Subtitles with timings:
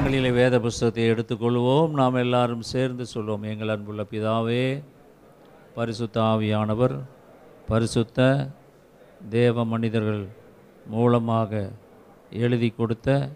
[0.00, 1.90] கரங்களிலே வேத புஸ்தகத்தை எடுத்துக்கொள்வோம்.
[1.90, 3.42] நாம் எல்லாரும் சேர்ந்து சொல்வோம்.
[3.50, 4.62] எங்கள் அன்புள்ள பிதாவே
[5.74, 6.94] பரிசுத்த ஆவியானவர்
[7.66, 8.28] பரிசுத்த
[9.28, 10.22] தேவ மனிதர்கள்
[10.86, 11.70] மூலமாக
[12.44, 13.28] எழுதி கொடுத்த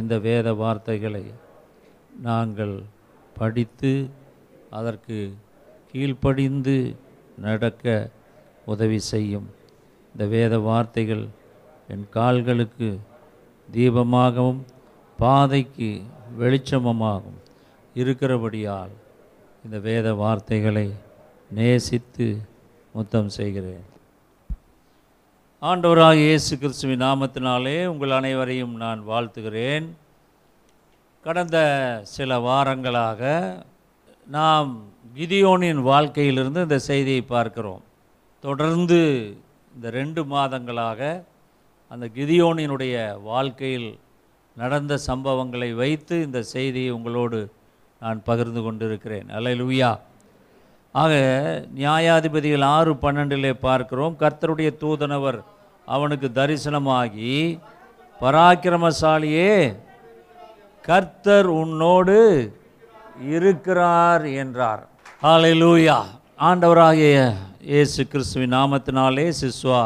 [0.00, 1.24] இந்த வேத வார்த்தைகளை
[2.28, 2.76] நாங்கள்
[3.40, 3.94] படித்து
[4.70, 5.18] அதற்கு
[5.92, 6.76] கீழ்ப்படிந்து
[7.48, 8.10] நடக்க
[8.66, 9.50] உதவி செய்யும்.
[10.12, 11.26] இந்த வேத வார்த்தைகள்
[11.88, 13.00] என் கால்களுக்கு
[13.68, 14.62] தீபமாகவும்
[15.18, 16.02] பாதைக்கு
[16.40, 17.38] வெளிச்சமமாகும்.
[17.94, 18.90] இருக்கிறபடியால்
[19.64, 20.92] இந்த வேத வார்த்தைகளை
[21.50, 22.26] நேசித்து
[22.92, 23.86] முத்தம் செய்கிறேன்.
[25.62, 29.86] ஆண்டவராக இயேசு கிறிஸ்துவின் நாமத்தினாலே உங்கள் அனைவரையும் நான் வாழ்த்துகிறேன்.
[31.24, 31.58] கடந்த
[32.02, 33.22] சில வாரங்களாக
[34.26, 34.70] நாம்
[35.16, 37.82] கிதியோனின் வாழ்க்கையிலிருந்து இந்த செய்தியை பார்க்கிறோம்.
[38.40, 39.00] தொடர்ந்து
[39.74, 41.00] இந்த ரெண்டு மாதங்களாக
[41.88, 43.98] அந்த கிதியோனினுடைய வாழ்க்கையில்
[44.56, 47.40] நடந்த சம்பவங்களை வைத்து இந்த செய்தியை உங்களோடு
[48.00, 49.28] நான் பகிர்ந்து கொண்டிருக்கிறேன்.
[49.60, 49.90] லூயா
[50.94, 51.12] ஆக
[51.78, 54.16] நியாயாதிபதிகள் ஆறு பன்னெண்டிலே பார்க்கிறோம்.
[54.22, 55.38] கர்த்தருடைய தூதனவர்
[55.86, 57.32] அவனுக்கு தரிசனமாகி
[58.20, 59.50] பராக்கிரமசாலியே
[60.84, 62.18] கர்த்தர் உன்னோடு
[63.34, 64.82] இருக்கிறார் என்றார்.
[65.22, 65.98] ஹalleluya
[66.48, 67.18] ஆண்டவராகிய
[67.72, 69.82] இயேசு கிறிஸ்துவின் நாமத்தினாலே சிஸ்வா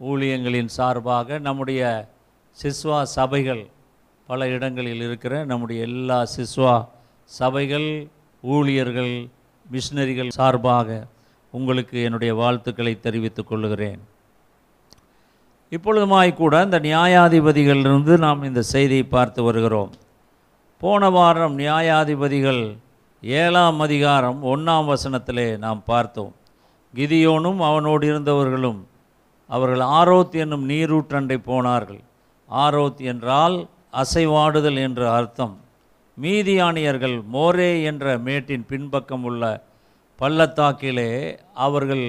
[0.00, 1.82] ஊழியங்களின் சார்பாக நம்முடைய
[2.56, 3.64] சிஸ்வா சபைகள்
[4.26, 6.88] பல இடங்களில் இருக்கிற நம்முடைய எல்லா சிஸ்வா
[7.24, 8.08] சபைகள்
[8.42, 9.28] ஊழியர்கள்
[9.72, 11.06] மிஷினரிகள் சார்பாக
[11.50, 14.00] உங்களுக்கு என்னுடைய வாழ்த்துக்களை தெரிவித்துக் கொள்கிறேன்
[15.70, 19.92] இப்பொழுதுமாய்க்கூட இந்த நியாயாதிபதிகளிலிருந்து நாம் இந்த செய்தியை பார்த்து வருகிறோம்.
[20.80, 22.76] போன வாரம் நியாயாதிபதிகள்
[23.22, 26.34] ஏழாம் அதிகாரம் ஒன்றாம் வசனத்திலே நாம் பார்த்தோம்.
[26.94, 28.78] கிதியோனும் அவனோடு இருந்தவர்களும்
[29.48, 32.00] அவர்கள் ஆரோத் என்னும் நீரூற்றண்டை போனார்கள்.
[32.50, 35.54] ஆரோத் என்றால் அசைவாடுதல் என்று அர்த்தம்.
[36.16, 39.42] மீதியானியர்கள் மோரே என்ற மேட்டின் பின்பக்கம் உள்ள
[40.20, 41.10] பள்ளத்தாக்கிலே
[41.66, 42.06] அவர்கள்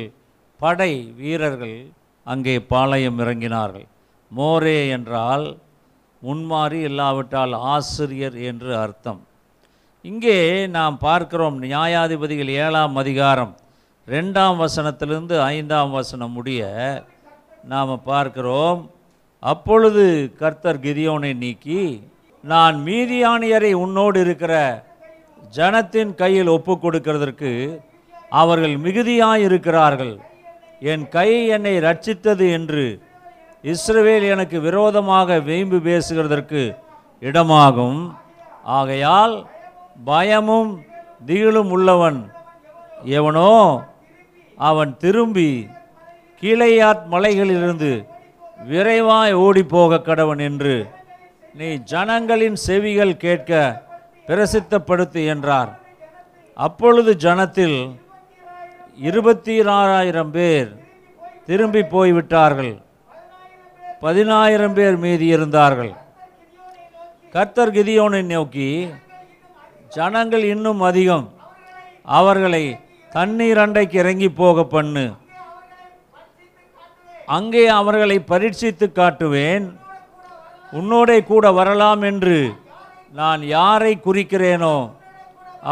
[0.60, 1.78] படை வீரர்கள்
[2.26, 3.88] அங்கே பாளையம் இறங்கினார்கள்.
[4.32, 5.46] மோரே என்றால்
[6.22, 9.22] முன்மாறி இல்லாவிட்டால் ஆசிரியர் என்று அர்த்தம்.
[10.06, 10.40] இங்கே
[10.78, 13.54] நாம் பார்க்கிறோம் நியாயாதிபதிகள் ஏழாம் அதிகாரம்
[14.08, 16.70] ரெண்டாம் வசனத்திலிருந்து ஐந்தாம் வசனம் முடிய
[17.72, 18.82] நாம் பார்க்கிறோம்
[19.44, 20.03] அப்பொழுது
[20.40, 21.81] கர்த்தர் கிதியோனை நீக்கி
[22.44, 24.53] நான் மீதியானியரை உன்னோடு இருக்கிற
[25.58, 27.52] ஜனத்தின் கையில் ஒப்பு கொடுக்கிறதற்கு
[28.42, 30.16] அவர்கள் மிகுதியாயிருக்கிறார்கள்.
[30.92, 32.86] என் கை என்னை ரட்சித்தது என்று
[33.64, 36.62] இஸ்ரவேல் எனக்கு விரோதமாக வேம்பு பேசுகிறதற்கு
[37.22, 38.02] இடமாகும்.
[38.78, 39.36] ஆகையால்
[40.06, 40.72] பயமும்
[41.28, 42.19] திகிலும் உள்ளவன்
[43.18, 43.52] எவனோ
[44.58, 45.50] அவன் திரும்பி
[46.42, 47.92] கீழையாத் மலைகளிலிருந்து
[48.66, 50.88] விரைவாய் ஓடிப்போக கடவன் என்று
[51.53, 53.84] நீ ஜனங்களின் செவிகள் கேட்க
[54.28, 55.79] பிரசித்தப்படுத்து என்றார்.
[56.53, 57.95] அப்பொழுது ஜனத்தில்
[58.95, 60.75] இருபத்தி ஆறாயிரம் பேர்
[61.45, 62.81] திரும்பி போய்விட்டார்கள்.
[64.00, 65.94] பதினாயிரம் பேர் மீதி இருந்தார்கள்.
[67.31, 68.89] கர்த்தர் கிதியோனை நோக்கி
[69.89, 71.34] ஜனங்கள் இன்னும் அதிகம்.
[72.03, 72.79] அவர்களை
[73.09, 75.13] தண்ணீர் அண்டைக்கு இறங்கி போக பண்ணு.
[77.28, 79.66] அங்கே அவர்களை பரீட்சித்து காட்டுவேன்.
[80.80, 82.38] உன்னோடே கூட வரலாம் என்று
[83.20, 84.76] நான் யாரை குறிக்கிறேனோ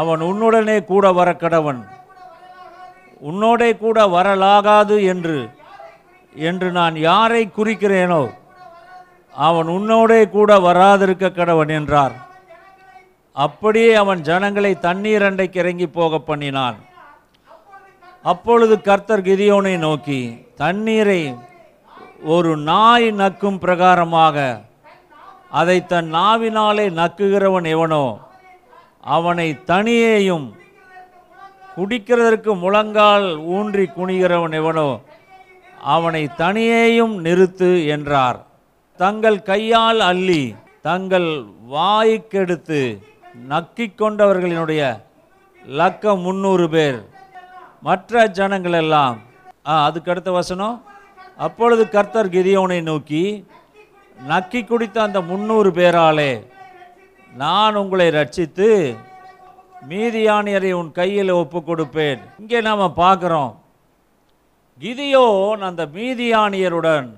[0.00, 1.80] அவன் உன்னுடனே கூட வர கடவன்
[3.28, 5.38] உன்னோடே கூட வரலாகாது என்று
[6.34, 8.22] என்று நான் யாரை குறிக்கிறேனோ
[9.34, 12.14] அவன் உன்னோடே கூட வராதிருக்க கடவன் என்றார்.
[13.36, 16.78] அப்படியே அவன் ஜனங்களை தண்ணீர் அண்டைக்கு இறங்கி போக பண்ணினான்.
[18.24, 20.20] அப்பொழுது கர்த்தர் கிதியோனை நோக்கி
[20.60, 21.22] தண்ணீரை
[22.34, 24.36] ஒரு நாய் நக்கும் பிரகாரமாக
[25.50, 28.04] அதை தன் நாவினாலே நக்குகிறவன் எவனோ
[29.16, 30.46] அவனை தனியேயும்
[31.76, 34.88] குடிக்கிறதற்கு முழங்கால் ஊன்றி குனிகிறவன் எவனோ
[35.94, 38.38] அவனை தனியேயும் நிறுத்து என்றார்.
[39.00, 40.44] தங்கள் கையால் அள்ளி
[40.82, 41.28] தங்கள்
[41.70, 42.80] வாய்க்கெடுத்து
[43.48, 44.82] நக்கிக் கொண்டவர்களினுடைய
[45.80, 47.00] லக்கம் முந்நூறு பேர்.
[47.82, 49.18] மற்ற ஜனங்களெல்லாம்
[49.66, 50.76] ஆ அதுக்கு அடுத்த வசனம்.
[51.46, 53.24] அப்பொழுது கர்த்தர் கிதியோனை நோக்கி
[54.30, 56.32] நக்கி குடித்த அந்த முந்நூறு பேராலே
[57.32, 58.68] நான் உங்களை ரட்சித்து
[59.88, 63.52] மீதியானியரை உன் கையில் ஒப்பு கொடுப்பேன் இங்கே நாம் பார்க்குறோம்
[64.82, 67.08] கிதியோன் அந்த மீதியானியருடன்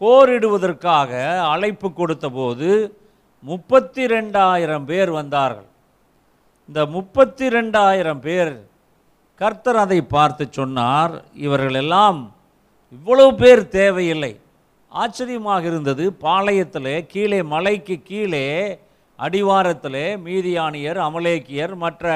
[0.00, 1.10] போரிடுவதற்காக
[1.52, 2.70] அழைப்பு கொடுத்தபோது
[3.44, 5.68] முப்பத்தி ரெண்டாயிரம் பேர் வந்தார்கள்.
[6.68, 8.54] இந்த முப்பத்தி ரெண்டாயிரம் பேர்
[9.40, 11.12] கர்த்தர் அதை பார்த்து சொன்னார்
[11.44, 12.18] இவர்களெல்லாம்
[12.96, 14.32] இவ்வளவு பேர் தேவையில்லை.
[14.92, 16.04] ஆச்சரியமாக இருந்தது.
[16.24, 18.46] பாளையத்தில் கீழே மலைக்கு கீழே
[19.18, 22.06] அடிவாரத்தில் மீதியானியர் அமலேக்கியர் மற்ற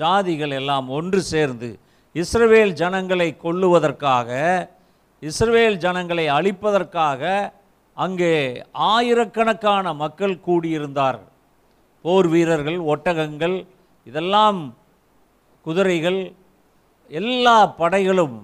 [0.00, 1.70] ஜாதிகள் எல்லாம் ஒன்று சேர்ந்து
[2.14, 4.30] இஸ்ரவேல் ஜனங்களை கொல்லுவதற்காக
[5.22, 7.22] இஸ்ரவேல் ஜனங்களை அழிப்பதற்காக
[7.96, 8.34] அங்கே
[8.92, 11.32] ஆயிரக்கணக்கான மக்கள் கூடியிருந்தார்கள்.
[12.04, 13.56] போர் வீரர்கள் ஒட்டகங்கள்
[14.06, 14.60] இதெல்லாம்
[15.68, 16.20] குதிரைகள்
[17.10, 18.36] எல்லா படைகளும்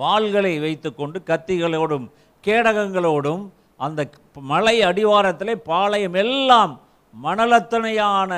[0.00, 2.06] வாள்களை வைத்துக்கொண்டு கத்திகளோடும்
[2.44, 3.44] கேடகங்களோடும்
[3.80, 4.00] அந்த
[4.50, 6.72] மலை அடிவாரத்தில் பாளையம் எல்லாம்
[7.14, 8.32] மணலத்தனையான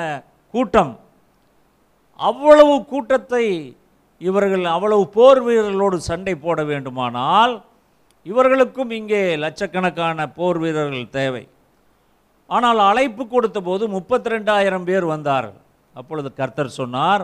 [0.53, 0.93] கூட்டம்.
[2.19, 3.45] அவ்வளவு கூட்டத்தை
[4.21, 7.53] இவர்கள் அவ்வளவு போர் வீரர்களோடு சண்டை போட வேண்டுமானால்
[8.25, 11.43] இவர்களுக்கும் இங்கே லட்சக்கணக்கான போர் வீரர்கள் தேவை.
[12.49, 15.59] ஆனால் அழைப்பு கொடுத்த போது முப்பத்தி ரெண்டாயிரம் பேர் வந்தார்கள்.
[15.95, 17.23] அப்பொழுது கர்த்தர் சொன்னார்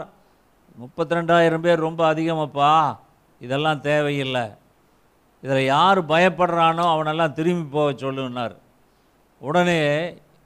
[0.78, 2.72] முப்பத்தி ரெண்டாயிரம் பேர் ரொம்ப அதிகமாப்பா.
[3.40, 4.46] இதெல்லாம் தேவையில்லை.
[5.44, 8.56] இதில் யார் பயப்படுறானோ அவனெல்லாம் திரும்பி போக சொல்லுன்னார்.
[9.42, 9.82] உடனே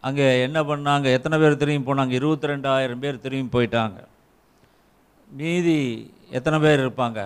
[0.08, 1.08] அங்கே என்ன பண்ணாங்க?
[1.18, 2.10] எத்தனை பேர் திரும்பி போனாங்க?
[2.10, 4.00] இருபத்தி ரெண்டாயிரம் பேர் திரும்பி போயிட்டாங்க.
[5.40, 5.78] மீதி
[6.30, 7.20] எத்தனை பேர் இருப்பாங்க?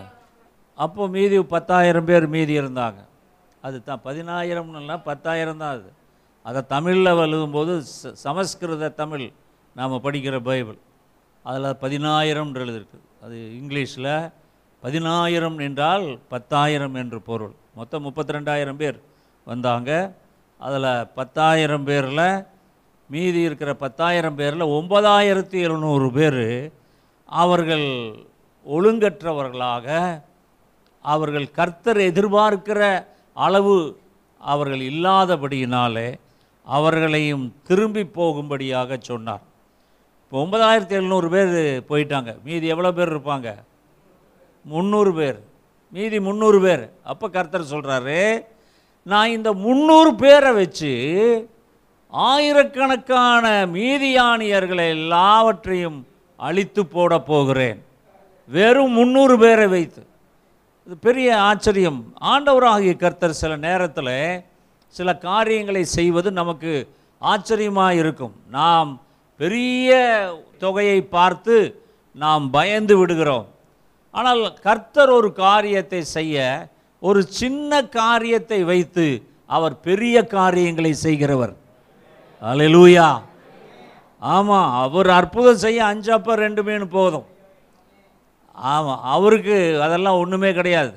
[0.76, 3.00] அப்போது மீதி பத்தாயிரம் பேர் மீதி இருந்தாங்க.
[3.62, 5.90] அது தான் பதினாயிரம்னுலாம் பத்தாயிரம் தான் அது.
[6.42, 9.32] அதை தமிழில் எழுதும்போது ச சமஸ்கிருத தமிழ்
[9.76, 10.78] நாம் படிக்கிற பைபிள்.
[11.48, 14.14] அதில் பதினாயிரம் எழுதிருக்கு அது இங்கிலீஷில்
[14.84, 17.54] பதினாயிரம் என்றால் பத்தாயிரம் என்று பொருள்.
[17.80, 18.98] மொத்தம் முப்பத்தி ரெண்டாயிரம் பேர்
[19.50, 19.92] வந்தாங்க.
[20.66, 20.90] அதில்
[21.20, 22.28] பத்தாயிரம் பேரில்
[23.14, 26.46] மீதி இருக்கிற பத்தாயிரம் பேரில் ஒன்பதாயிரத்தி எழுநூறு பேர்
[27.42, 27.88] அவர்கள்
[28.76, 29.88] ஒழுங்கற்றவர்களாக
[31.14, 32.82] அவர்கள் கர்த்தர் எதிர்பார்க்கிற
[33.46, 33.76] அளவு
[34.54, 36.10] அவர்கள் இல்லாதபடியினாலே
[36.78, 39.46] அவர்களையும் திரும்பி போகும்படியாக சொன்னார்.
[40.26, 42.44] இப்போ ஒன்பதாயிரத்தி எழுநூறு பேர் போயிட்டாங்க.
[42.44, 43.56] மீதி எவ்வளோ பேர் இருப்பாங்க?
[44.62, 45.40] முந்நூறு பேர்.
[45.90, 46.90] மீதி முந்நூறு பேர்.
[47.04, 48.46] அப்போ கர்த்தர் சொல்கிறாரு
[49.04, 50.94] நான் இந்த முந்நூறு பேரை வச்சு
[52.10, 57.86] ஆயிரக்கணக்கான மீதியானியர்களை எல்லாவற்றையும் அழித்து போட போகிறேன்.
[58.50, 60.08] வெறும் முந்நூறு பேரை வைத்து.
[60.86, 62.14] இது பெரிய ஆச்சரியம்.
[62.34, 64.44] ஆண்டவராகிய கர்த்தர் சில நேரத்தில்
[64.88, 66.90] சில காரியங்களை செய்வது நமக்கு
[67.20, 69.02] ஆச்சரியமாக இருக்கும் நாம்
[69.40, 69.90] பெரிய
[70.64, 71.56] தொகையை பார்த்து
[72.24, 73.46] நாம் பயந்து விடுகிறோம்.
[74.14, 76.44] ஆனால் கர்த்தர் ஒரு காரியத்தை செய்ய
[77.02, 79.08] ஒரு சின்ன காரியத்தை வைத்து
[79.56, 81.54] அவர் பெரிய காரியங்களை செய்கிறவர்.
[82.42, 83.08] அலலூயா
[84.22, 87.26] ஆமாம் அவர் அற்புதம் செய்ய அஞ்சப்போ ரெண்டுமேனு ரெண்டு மீன் போதும்.
[88.56, 90.94] ஆமாம் அவருக்கு அதெல்லாம் ஒன்றுமே கிடையாது.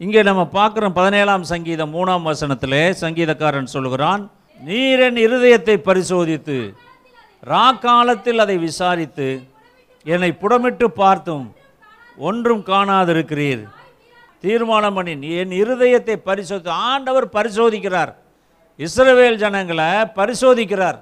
[0.00, 4.24] இங்கே நம்ம பார்க்குறோம் பதினேழாம் சங்கீதம் மூணாம் வசனத்திலே சங்கீதக்காரன் சொல்கிறான்
[4.60, 6.58] நீர் என் இருதயத்தை பரிசோதித்து
[7.46, 9.42] ராக்காலத்தில் அதை விசாரித்து
[10.04, 11.54] என்னை புடமிட்டு பார்த்தும்
[12.16, 13.62] ஒன்றும் காணாதிருக்கிறீர்.
[14.40, 18.12] தீர்மானம் பண்ணி என் இருதயத்தை பரிசோதி ஆண்டவர் பரிசோதிக்கிறார்.
[18.78, 20.98] இஸ்ரவேல் ஜனங்களை பரிசோதிக்கிறார்.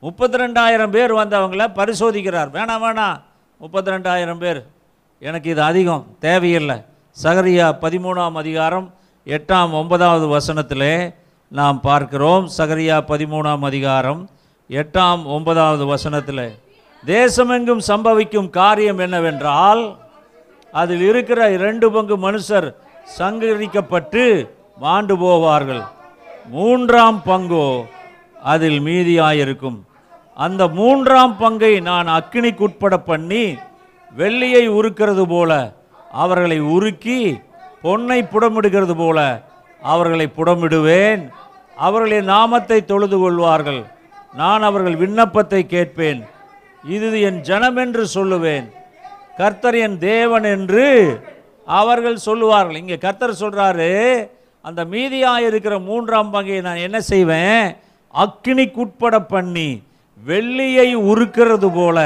[0.00, 2.50] முப்பத்தி ரெண்டாயிரம் பேர் வந்தவங்கள பரிசோதிக்கிறார்.
[2.56, 3.20] வேணாம் வேணாம்.
[3.58, 4.66] முப்பத்தி ரெண்டாயிரம் பேர்.
[5.18, 6.76] எனக்கு இது அதிகம் தேவையில்லை.
[7.22, 8.94] சகரியா பதிமூணாம் அதிகாரம்
[9.26, 11.14] எட்டாம் ஒன்பதாவது வசனத்திலே
[11.48, 12.48] நாம் பார்க்கிறோம்.
[12.58, 14.30] சகரியா பதிமூணாம் அதிகாரம்
[14.78, 16.44] எட்டாம் ஒன்பதாவது வசனத்தில்
[17.06, 19.82] தேசமெங்கும் சம்பவிக்கும் காரியம் என்னவென்றால்
[20.72, 22.68] அதில் இருக்கிற இரண்டு பங்கு மனுஷர்
[23.18, 24.22] சங்கரிக்கப்பட்டு
[24.84, 25.82] மாண்டு போவார்கள்.
[26.56, 27.66] மூன்றாம் பங்கோ
[28.52, 29.78] அதில் மீதியாயிருக்கும்.
[30.34, 33.44] அந்த மூன்றாம் பங்கை நான் அக்கினிக்குட்பட பண்ணி
[34.16, 35.52] வெள்ளியை உருக்கிறது போல
[36.24, 37.20] அவர்களை உருக்கி
[37.82, 39.18] பொன்னை புடமிடுகிறது போல
[39.82, 41.22] அவர்களை புடமிடுவேன்.
[41.76, 43.82] அவர்களின் நாமத்தை தொழுது கொள்வார்கள்.
[44.40, 46.20] நான் அவர்கள் விண்ணப்பத்தை கேட்பேன்.
[46.84, 48.66] இது என் ஜனம் என்று சொல்லுவேன்.
[49.40, 50.86] கர்த்தர் என் தேவன் என்று
[51.66, 52.80] அவர்கள் சொல்லுவார்கள்.
[52.82, 53.90] இங்கே கர்த்தர் சொல்கிறாரு
[54.68, 57.64] அந்த மீதியாக இருக்கிற மூன்றாம் பங்கை நான் என்ன செய்வேன்?
[58.14, 59.68] அக்கினிக்குட்பட பண்ணி
[60.22, 61.98] வெள்ளியை உருக்கிறது போல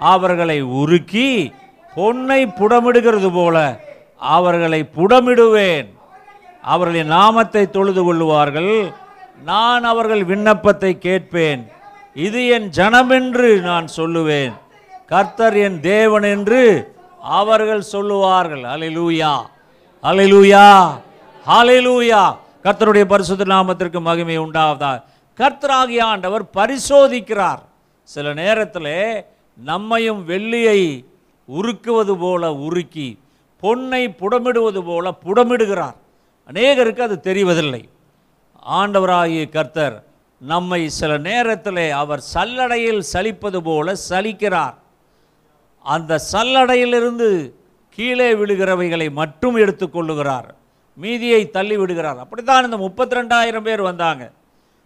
[0.00, 1.28] அவர்களை உருக்கி
[1.96, 3.56] பொன்னை புடமிடுகிறது போல
[4.36, 5.86] அவர்களை புடமிடுவேன்.
[6.64, 8.74] அவர்களின் நாமத்தை தொழுது கொள்ளுவார்கள்.
[9.44, 11.70] நான் அவர்கள் விண்ணப்பத்தை கேட்பேன்.
[12.14, 14.52] இது என் ஜனமென்று நான் சொல்லுவேன்.
[15.06, 18.62] கர்த்தர் என் தேவன் என்று அவர்கள் சொல்லுவார்கள்.
[18.62, 19.32] அலைலூயா
[20.02, 21.00] அலைலூயா
[21.46, 22.36] ஹalleluya.
[22.64, 25.02] கர்த்தருடைய பரிசுத்த நாமத்திற்கு மகிமை உண்டாவதா
[25.36, 27.62] கர்த்தராகிய ஆண்டவர் பரிசோதிக்கிறார்.
[28.02, 29.24] சில நேரத்தில்
[29.64, 31.04] நம்மையும் வெள்ளியை
[31.44, 33.18] உருக்குவது போல உருக்கி
[33.62, 35.96] பொன்னை புடமிடுவது போல புடமிடுகிறார்.
[36.52, 37.88] அநேகருக்கு அது தெரிவதில்லை.
[38.66, 39.96] ஆண்டவராகிய கர்த்தர்
[40.40, 44.74] நம்மை சில நேரத்தில் அவர் சல்லடையில் சலிப்பது போல சலிக்கிறார்.
[45.84, 47.28] அந்த சல்லடையிலிருந்து
[47.88, 50.48] கீழே விழுகிறவைகளை மட்டும் எடுத்துக்கொள்ளுகிறார்
[50.96, 52.18] மீதியை தள்ளி விடுகிறார்.
[52.18, 54.32] அப்படித்தான் இந்த முப்பத்தி ரெண்டாயிரம் பேர் வந்தாங்க.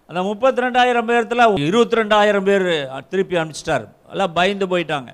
[0.09, 2.67] அந்த முப்பத்தி ரெண்டாயிரம் பேர்த்தில் இருபத்தி ரெண்டாயிரம் பேர்
[3.09, 3.87] திருப்பி அனுப்பிச்சிட்டார்.
[4.11, 5.11] எல்லாம் பயந்து போயிட்டாங்க.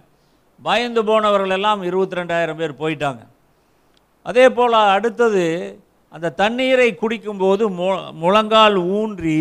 [0.62, 3.22] பயந்து போனவர்கள் எல்லாம் இருபத்தி ரெண்டாயிரம் பேர் போயிட்டாங்க.
[4.22, 5.44] அதே போல் அடுத்தது
[6.14, 7.86] அந்த தண்ணீரை குடிக்கும்போது மு
[8.22, 9.38] முழங்கால் ஊன்றி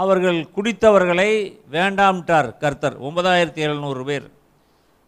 [0.00, 1.30] அவர்கள் குடித்தவர்களை
[1.74, 2.96] வேண்டாம்ட்டார் கர்த்தர்.
[3.00, 4.26] ஒன்பதாயிரத்தி எழுநூறு பேர்.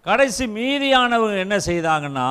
[0.06, 2.28] கடைசி மீதியானவங்க என்ன செய்தாங்கன்னா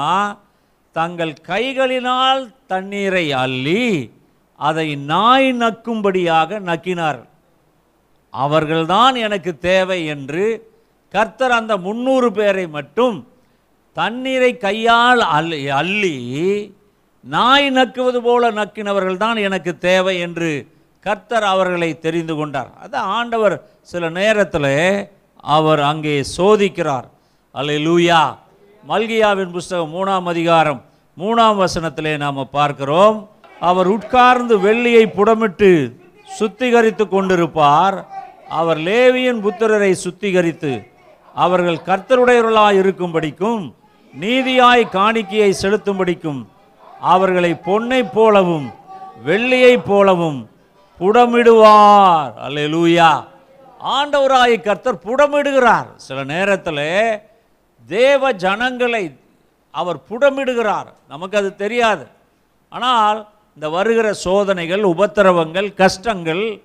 [0.96, 3.86] தங்கள் கைகளினால் தண்ணீரை அள்ளி
[4.60, 7.22] அதை நாய் நக்கும்படியாக நக்கினார்.
[8.34, 10.46] அவர்கள்தான் எனக்கு தேவை என்று
[11.14, 13.18] கர்த்தர் அந்த முந்நூறு பேரை மட்டும்
[13.98, 16.16] தண்ணீரை கையால் அள்ளி அள்ளி
[17.24, 20.50] நாய் நக்குவது போல நக்கினவர்கள் தான் எனக்கு தேவை என்று
[21.00, 22.70] கர்த்தர் அவர்களை தெரிந்து கொண்டார்.
[22.84, 24.74] அது ஆண்டவர் சில நேரத்தில்
[25.38, 27.08] அவர் அங்கே சோதிக்கிறார்.
[27.56, 28.22] அல்லேலூயா.
[28.88, 30.84] மல்கியாவின் புஸ்தகம் மூணாம் அதிகாரம்
[31.18, 33.30] மூணாம் வசனத்திலே நாம் பார்க்கிறோம்.
[33.60, 35.72] அவர் உட்கார்ந்து வெள்ளியை புடமிட்டு
[36.40, 37.98] சுத்திகரித்து கொண்டிருப்பார்.
[38.50, 40.74] அவர் லேவியின் புத்திரரை சுத்திகரித்து
[41.36, 43.64] அவர்கள் கர்த்தருடையவர்களாய் இருக்கும்படிக்கும்
[44.14, 46.42] நீதியாய் காணிக்கையை செலுத்தும்படிக்கும்
[47.04, 48.74] அவர்களை பொன்னைப் போலவும்
[49.26, 50.50] வெள்ளியைப் போலவும்
[51.00, 52.34] புடமிடுவார்.
[52.46, 53.26] அல்லேலூயா.
[53.86, 55.86] ஆண்டவராய கர்த்தர் புடமிடுகிறார்.
[55.96, 57.20] சில நேரத்தில்
[57.88, 59.20] தேவ ஜனங்களை
[59.72, 60.90] அவர் புடமிடுகிறார்.
[61.08, 62.08] நமக்கு அது தெரியாது.
[62.70, 66.62] ஆனால் இந்த வருகிற சோதனைகள் உபத்திரவங்கள் கஷ்டங்கள்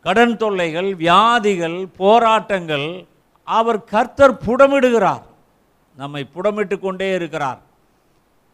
[0.00, 3.06] கடன் தொல்லைகள் வியாதிகள் போராட்டங்கள்
[3.44, 5.22] அவர் கர்த்தர் புடமிடுகிறார்.
[5.96, 7.64] நம்மை புடமிட்டு கொண்டே இருக்கிறார்.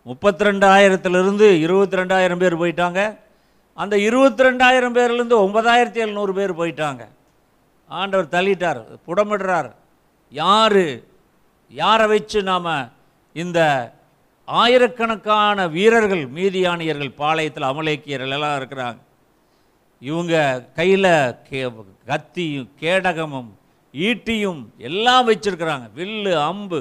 [0.08, 3.00] முப்பத்தி ரெண்டாயிரத்துலேருந்து இருபத்தி ரெண்டாயிரம் பேர் போயிட்டாங்க.
[3.74, 7.02] அந்த இருபத்தி ரெண்டாயிரம் பேர்லேருந்து ஒன்பதாயிரத்தி எழுநூறு பேர் போயிட்டாங்க.
[7.88, 9.70] ஆண்டவர் தள்ளிட்டார் புடமிடுறார்.
[10.30, 10.84] யார்?
[11.70, 12.90] யாரை வச்சு நாம்
[13.32, 13.60] இந்த
[14.48, 18.98] ஆயிரக்கணக்கான வீரர்கள் மீதியானியர்கள் பாளையத்தில் அமலேக்கியர்கள் எல்லாம் இருக்கிறாங்க.
[19.98, 21.60] இவங்க கையில் கே
[22.10, 23.50] கத்தியும் கேடகமும்
[23.94, 25.86] ஈட்டியும் எல்லாம் வச்சுருக்கிறாங்க.
[25.96, 26.80] வில்லு அம்பு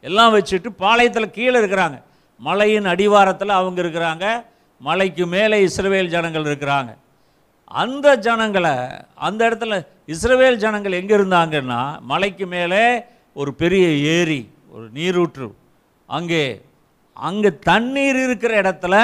[0.00, 1.98] எல்லாம் வச்சுட்டு பாளையத்தில் கீழே இருக்கிறாங்க.
[2.46, 4.26] மலையின் அடிவாரத்தில் அவங்க இருக்கிறாங்க.
[4.80, 6.90] மலைக்கு மேலே இஸ்ரவேல் ஜனங்கள் இருக்கிறாங்க.
[7.82, 8.72] அந்த ஜனங்களை
[9.26, 9.74] அந்த இடத்துல
[10.14, 11.80] இஸ்ரவேல் ஜனங்கள் எங்கே இருந்தாங்கன்னா
[12.12, 12.82] மலைக்கு மேலே
[13.40, 14.42] ஒரு பெரிய ஏரி
[14.74, 15.48] ஒரு நீரூற்று.
[16.08, 16.42] அங்கே
[17.28, 18.96] அங்கே தண்ணீர் இருக்கிற இடத்துல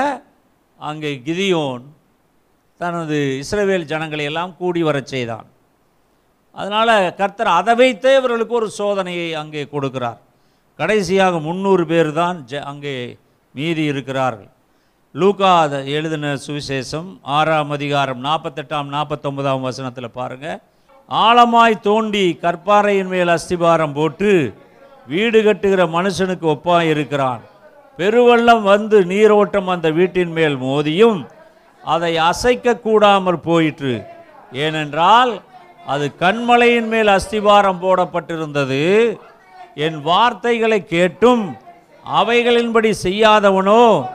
[0.88, 1.85] அங்கே கிதியோன்
[2.80, 5.47] தனது இஸ்ரவேல் ஜனங்களை எல்லாம் கூடி வரச் செய்தான்.
[6.61, 10.21] அதனால் கர்த்தர் அதை வைத்தே இவர்களுக்கு ஒரு சோதனையை அங்கே கொடுக்கிறார்.
[10.78, 12.95] கடைசியாக முந்நூறு பேர் தான் ஜ அங்கே
[13.59, 14.50] மீதி இருக்கிறார்கள்.
[15.15, 20.59] லூகா அதை எழுதின சுவிசேஷம் ஆறாம் அதிகாரம் நாற்பத்தெட்டாம் நாற்பத்தொன்பதாம் வசனத்தில் பாருங்கள்
[21.09, 24.31] ஆழமாய் தோண்டி கற்பாறையின் மேல் அஸ்திபாரம் போட்டு
[25.07, 27.43] வீடு கட்டுகிற மனுஷனுக்கு ஒப்பாக இருக்கிறான்.
[27.99, 31.21] பெருவெள்ளம் வந்து நீரோட்டம் அந்த வீட்டின் மேல் மோதியும்
[31.83, 33.95] அதை அசைக்க கூடாமல் போயிற்று.
[34.65, 35.33] ஏனென்றால்
[35.95, 38.83] அது கண்மலையின் மேல் அஸ்திபாரம் போடப்பட்டிருந்தது.
[39.87, 41.45] என் வார்த்தைகளை கேட்டும்
[42.12, 44.07] அவைகளின்படி செய்யாதவனோ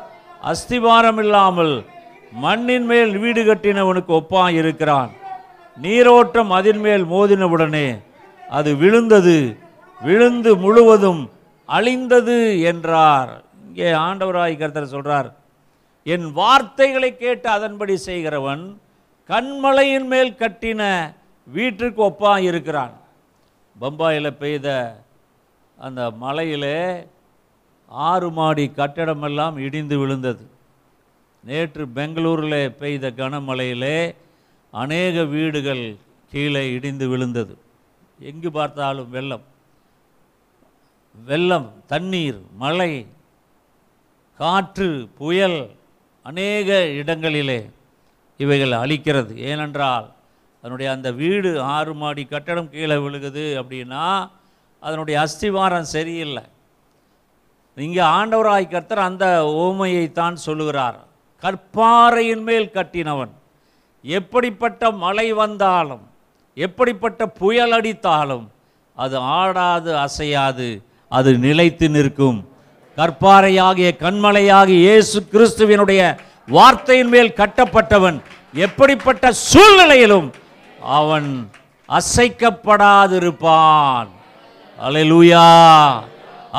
[0.42, 1.86] அஸ்திபாரம் இல்லாமல்
[2.32, 5.12] மண்ணின் மேல் வீடு கட்டினவனுக்கு ஒப்பாய் இருக்கிறான்
[5.78, 8.00] நீரோட்டம் அதன் மேல் மோதினவுடனே
[8.50, 9.58] அது விழுந்தது
[10.02, 11.30] விழுந்து முழுவதும்
[11.66, 13.44] அழிந்தது என்றார்.
[13.68, 15.32] இங்கே ஆண்டவராய் கர்த்தர் சொல்றார்
[16.04, 18.76] என் வார்த்தைகளை கேட்டு அதன்படி செய்கிறவன்
[19.28, 21.12] கண்மலையின் மேல் கட்டின
[21.46, 22.92] வீட்டிற்கு ஒப்பாய் இருக்கிறான்
[23.82, 24.96] பம்பாயில் பெய்த
[25.78, 27.06] அந்த மலையிலே
[27.94, 30.50] ஆறு மாடி கட்டடமெல்லாம் இடிந்து விழுந்தது.
[31.44, 34.16] நேற்று பெங்களூரில் பெய்த கனமழையிலே
[34.72, 35.96] அநேக வீடுகள்
[36.32, 37.58] கீழே இடிந்து விழுந்தது.
[38.20, 39.44] எங்கு பார்த்தாலும் வெள்ளம்.
[41.26, 43.06] வெள்ளம் தண்ணீர் மழை
[44.38, 45.70] காற்று புயல்
[46.24, 47.70] அநேக இடங்களிலே
[48.38, 49.36] இவைகள் அழிக்கிறது.
[49.36, 50.12] ஏனென்றால்
[50.60, 54.30] அதனுடைய அந்த வீடு ஆறு மாடி கட்டடம் கீழே விழுகுது அப்படின்னா
[54.80, 56.44] அதனுடைய அஸ்திவாரம் சரியில்லை.
[57.78, 59.26] இங்கே ஆண்டவராய் கர்த்தர் அந்த
[59.66, 60.98] ஓமையைத்தான் சொல்லுகிறார்.
[61.44, 63.34] கற்பாறையின் மேல் கட்டினவன்
[64.04, 66.04] எப்படிப்பட்ட மழை வந்தாலும்
[66.58, 68.46] எப்படிப்பட்ட புயல் அடித்தாலும்
[68.98, 70.70] அது ஆடாது அசையாது
[71.18, 72.40] அது நிலைத்து நிற்கும்.
[72.98, 76.02] கற்பாறையாகிய கண்மலையாகிய இயேசு கிறிஸ்துவினுடைய
[76.58, 78.18] வார்த்தையின் மேல் கட்டப்பட்டவன்
[78.66, 80.28] எப்படிப்பட்ட சூழ்நிலையிலும்
[80.98, 81.30] அவன்
[81.90, 84.10] அசைக்கப்படாதிருப்பான்.
[84.80, 85.46] அலைலூயா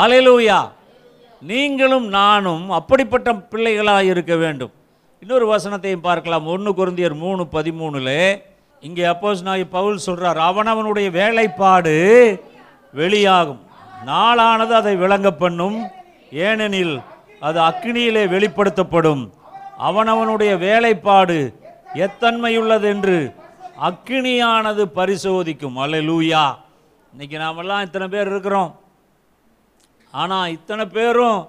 [0.05, 0.59] அலைலூயா
[1.51, 4.73] நீங்களும் நானும் அப்படிப்பட்ட பிள்ளைகளாக இருக்க வேண்டும்.
[5.21, 6.47] இன்னொரு வசனத்தையும் பார்க்கலாம்.
[6.47, 8.11] ஒன்று குருந்தியர் மூணு பதிமூணுல
[8.81, 11.95] இங்கே அப்போஸ் நான் பவுல் சொல்கிறார் அவனவனுடைய வேலைப்பாடு
[12.93, 13.61] வெளியாகும்.
[14.07, 15.79] நாளானது அதை விளங்க பண்ணும்.
[16.33, 17.01] ஏனெனில்
[17.41, 19.31] அது அக்னியிலே வெளிப்படுத்தப்படும்.
[19.89, 21.39] அவனவனுடைய வேலைப்பாடு
[21.95, 23.19] எத்தன்மையுள்ளது என்று
[23.89, 25.79] அக்கினியானது பரிசோதிக்கும்.
[25.85, 26.45] அல்லேலூயா.
[27.13, 28.71] இன்னைக்கு நாமெல்லாம் இத்தனை பேர் இருக்கிறோம்.
[30.21, 31.41] ஆனால் இத்தனை பேரும்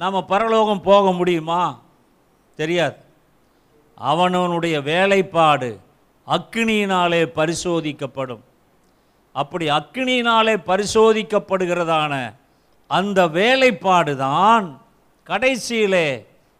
[0.00, 1.62] நாம் பரலோகம் போக முடியுமா?
[2.60, 2.98] தெரியாது.
[4.10, 5.70] அவனவனுடைய வேலைப்பாடு
[6.26, 8.42] அக்கினியினாலே பரிசோதிக்கப்படும்.
[9.32, 12.14] அப்படி அக்னியினாலே பரிசோதிக்கப்படுகிறதான
[12.86, 14.66] அந்த வேலைப்பாடு தான்
[15.26, 16.08] கடைசியிலே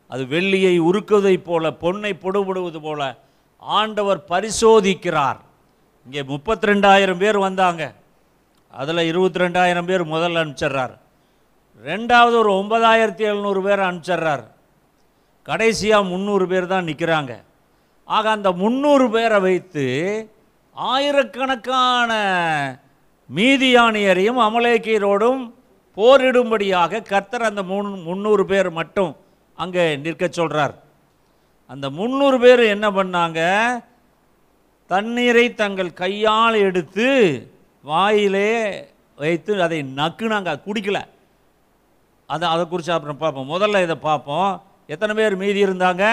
[0.08, 3.02] அது வெள்ளியை உருக்குவதைப் போல பொன்னை பொடுபடுவது போல
[3.58, 5.40] ஆண்டவர் பரிசோதிக்கிறார்.
[6.04, 7.94] இங்கே முப்பத்தி ரெண்டாயிரம் பேர் வந்தாங்க.
[8.82, 10.96] அதில் இருபத்தி ரெண்டாயிரம் பேர் முதல்ல அனுப்பிச்சிட்றாரு.
[11.88, 14.44] ரெண்டாவது ஒரு ஒன்பதாயிரத்தி எழுநூறு பேர் அனுப்பிச்சிட்றார்.
[15.48, 17.32] கடைசியாக முந்நூறு பேர் தான் நிற்கிறாங்க
[18.04, 19.84] ஆக அந்த முந்நூறு பேரை வைத்து
[20.76, 22.12] ஆயிரக்கணக்கான
[23.30, 25.42] மீதியானியரையும் அமலேக்கியரோடும்
[25.96, 29.12] போரிடும்படியாக கர்த்தர் அந்த மூணு முந்நூறு பேர் மட்டும்
[29.58, 30.74] அங்கே நிற்க சொல்கிறார்
[31.72, 33.40] அந்த முந்நூறு பேர் என்ன பண்ணாங்க?
[34.90, 37.08] தண்ணீரை தங்கள் கையால் எடுத்து
[37.84, 38.50] வாயிலே
[39.18, 41.02] வைத்து அதை நக்குனாங்க குடிக்கலை.
[42.26, 43.50] அதை அதை குறித்து அப்புறம் பார்ப்போம்.
[43.50, 44.62] முதல்ல இதை பார்ப்போம்.
[44.86, 46.04] எத்தனை பேர் மீதி இருந்தாங்க?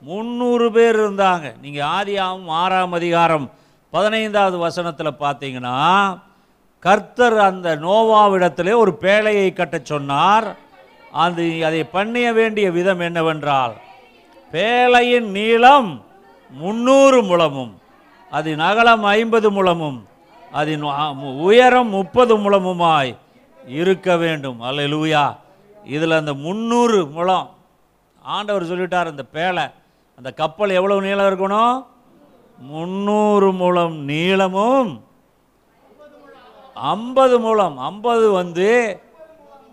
[0.00, 1.60] முந்நூறு பேர் இருந்தாங்க.
[1.60, 3.50] நீங்கள் ஆதியாவும் ஆறாம் அதிகாரம்
[3.90, 5.78] பதினைந்தாவது வசனத்தில் பார்த்தீங்கன்னா
[6.78, 10.56] கர்த்தர் அந்த நோவாவிடத்திலே ஒரு பேழையை கட்டச் சொன்னார்.
[11.12, 13.74] அது அதை பண்ணிய வேண்டிய விதம் என்னவென்றால்
[14.52, 15.90] பேழையின் நீளம்
[16.50, 17.72] முந்நூறு முழமும்
[18.30, 19.98] அதன் அகலம் ஐம்பது முழமும்
[20.52, 20.82] அதன்
[21.48, 23.12] உயரம் முப்பது முழமுமாய்
[23.66, 24.60] இருக்க வேண்டும்.
[24.60, 25.36] அல்ல லூயா
[25.84, 27.50] இதில் அந்த முந்நூறு முழம்.
[28.22, 29.70] ஆண்டவர் சொல்லிட்டார் அந்த பேலை
[30.16, 31.86] அந்த கப்பல் எவ்வளவு நீளம் இருக்கணும்?
[32.58, 35.04] முந்நூறு முழம் நீளமும்
[36.74, 37.78] ஐம்பது முழம்.
[37.78, 39.00] ஐம்பது வந்து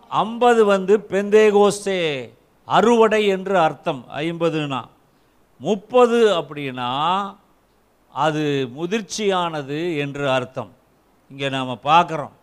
[0.10, 2.34] ஐம்பது வந்து பெந்தேகோஸ்தே.
[2.66, 4.06] அறுவடை என்று அர்த்தம்.
[4.18, 4.82] ஐம்பதுனா.
[5.58, 7.36] முப்பது அப்படின்னா
[8.14, 10.72] அது முதிர்ச்சியானது என்று அர்த்தம்.
[11.30, 12.38] இங்கே நாம் பார்க்குறோம்.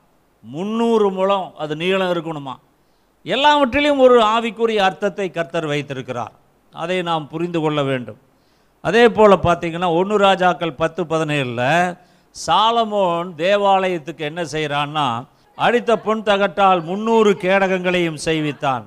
[0.54, 2.54] முந்நூறு முழம் அது நீளம் இருக்கணுமா?
[3.26, 6.35] எல்லாவற்றிலும் ஒரு ஆவிக்குரிய அர்த்தத்தை கர்த்தர் வைத்திருக்கிறார்.
[6.72, 8.18] அதை நாம் புரிந்து கொள்ள வேண்டும்.
[8.80, 11.96] அதே போல் பார்த்தீங்கன்னா ஒன்று ராஜாக்கள் பத்து பதினேழில்
[12.37, 15.06] சாலமோன் தேவாலயத்துக்கு என்ன செய்கிறான்னா
[15.59, 18.85] அடித்த பொன் தகட்டால் முந்நூறு கேடகங்களையும் செய்வித்தான்.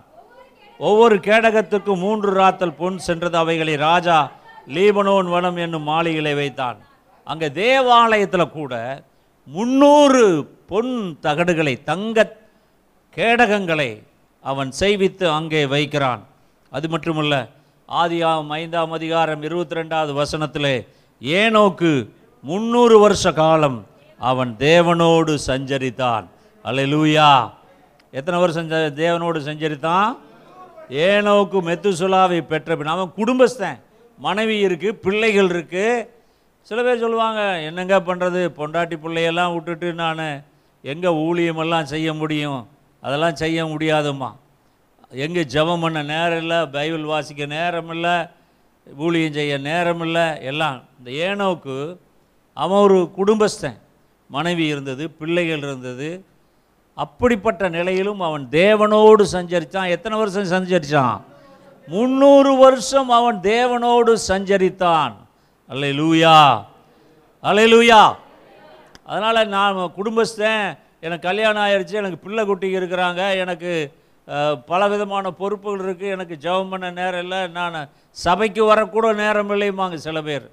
[0.79, 3.37] ஒவ்வொரு கேடகத்துக்கும் மூன்று ராத்தல் பொன் சென்றது.
[3.37, 4.17] அவைகளை ராஜா
[4.75, 6.77] லீபனோன் வனம் என்னும் மாளிகையிலே வைத்தான்.
[7.27, 8.73] அங்கே தேவாலயத்தில் கூட
[9.47, 10.23] முந்நூறு
[10.69, 10.93] பொன்
[11.25, 12.17] தகடுகளை தங்க
[13.17, 13.89] கேடகங்களை
[14.43, 16.21] அவன் செய்வித்து அங்கே வைக்கிறான்.
[16.71, 17.35] அது மட்டுமல்ல
[17.89, 20.75] ஆதியாம் ஐந்தாம் அதிகாரம் இருபத்தி ரெண்டாவது வசனத்திலே
[21.21, 21.91] ஏனோக்கு
[22.49, 23.79] முந்நூறு வருஷ காலம்
[24.19, 26.25] அவன் தேவனோடு சஞ்சரித்தான்.
[26.65, 27.29] அல்லேலூயா.
[28.13, 28.69] எத்தனை வருஷம்
[29.01, 30.09] தேவனோடு சஞ்சரித்தான்?
[31.07, 33.81] ஏனோக்கு மெத்துசுலாவை பெற்ற பின் அவன் குடும்பஸ்தன்
[34.27, 36.05] மனைவி இருக்குது பிள்ளைகள் இருக்குது
[36.67, 40.23] சில பேர் சொல்லுவாங்க என்னங்க பண்ணுறது பொண்டாட்டி பிள்ளையெல்லாம் விட்டுட்டு நான்
[40.81, 42.67] எங்கே ஊழியமெல்லாம் செய்ய முடியும்?
[43.01, 44.31] அதெல்லாம் செய்ய முடியாதும்மா.
[45.09, 48.27] எங்கே ஜெபம் பண்ண நேரம் இல்லை பைபிள் வாசிக்க நேரம் இல்லை
[48.97, 50.83] ஊழியம் செய்ய நேரம் இல்லை எல்லாம்.
[50.97, 51.97] இந்த ஏனோவுக்கு
[52.53, 53.79] அவன் ஒரு குடும்பஸ்தன்.
[54.27, 56.25] மனைவி இருந்தது பிள்ளைகள் இருந்தது.
[56.95, 59.89] அப்படிப்பட்ட நிலையிலும் அவன் தேவனோடு சஞ்சரித்தான்.
[59.89, 61.21] எத்தனை வருஷம் சஞ்சரித்தான்?
[61.87, 65.13] முந்நூறு வருஷம் அவன் தேவனோடு சஞ்சரித்தான்.
[65.67, 66.63] அல்ல லூயா
[67.41, 68.15] அலை லூயா
[69.09, 73.71] அதனால் நான் குடும்பஸ்தன் எனக்கு கல்யாணம் ஆயிடுச்சு எனக்கு பிள்ளை குட்டி இருக்கிறாங்க எனக்கு
[74.65, 80.21] பல விதமான பொறுப்புகள் இருக்குது எனக்கு ஜெபம் பண்ண நேரம் இல்லை நான் சபைக்கு வரக்கூட நேரம் இல்லையுமாங்க சில
[80.21, 80.49] பேர்.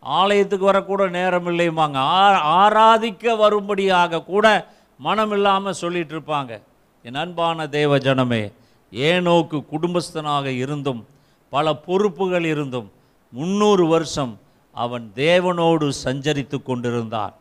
[0.00, 1.94] ஆலயத்துக்கு வரக்கூட நேரம் இல்லைம்பாங்க.
[1.94, 4.66] ஆ- ஆராதிக்க வரும்படியாக கூட
[4.98, 6.62] மனம் இல்லாமல் சொல்லிட்டு இருப்பாங்க.
[7.02, 8.52] என் அன்பான தேவ ஜனமே
[8.92, 11.06] ஏனோக்கு குடும்பஸ்தனாக இருந்தும்
[11.50, 12.92] பல பொறுப்புகள் இருந்தும்
[13.30, 14.38] முந்நூறு வருஷம்
[14.72, 17.34] அவன் தேவனோடு சஞ்சரித்து கொண்டிருந்தான்.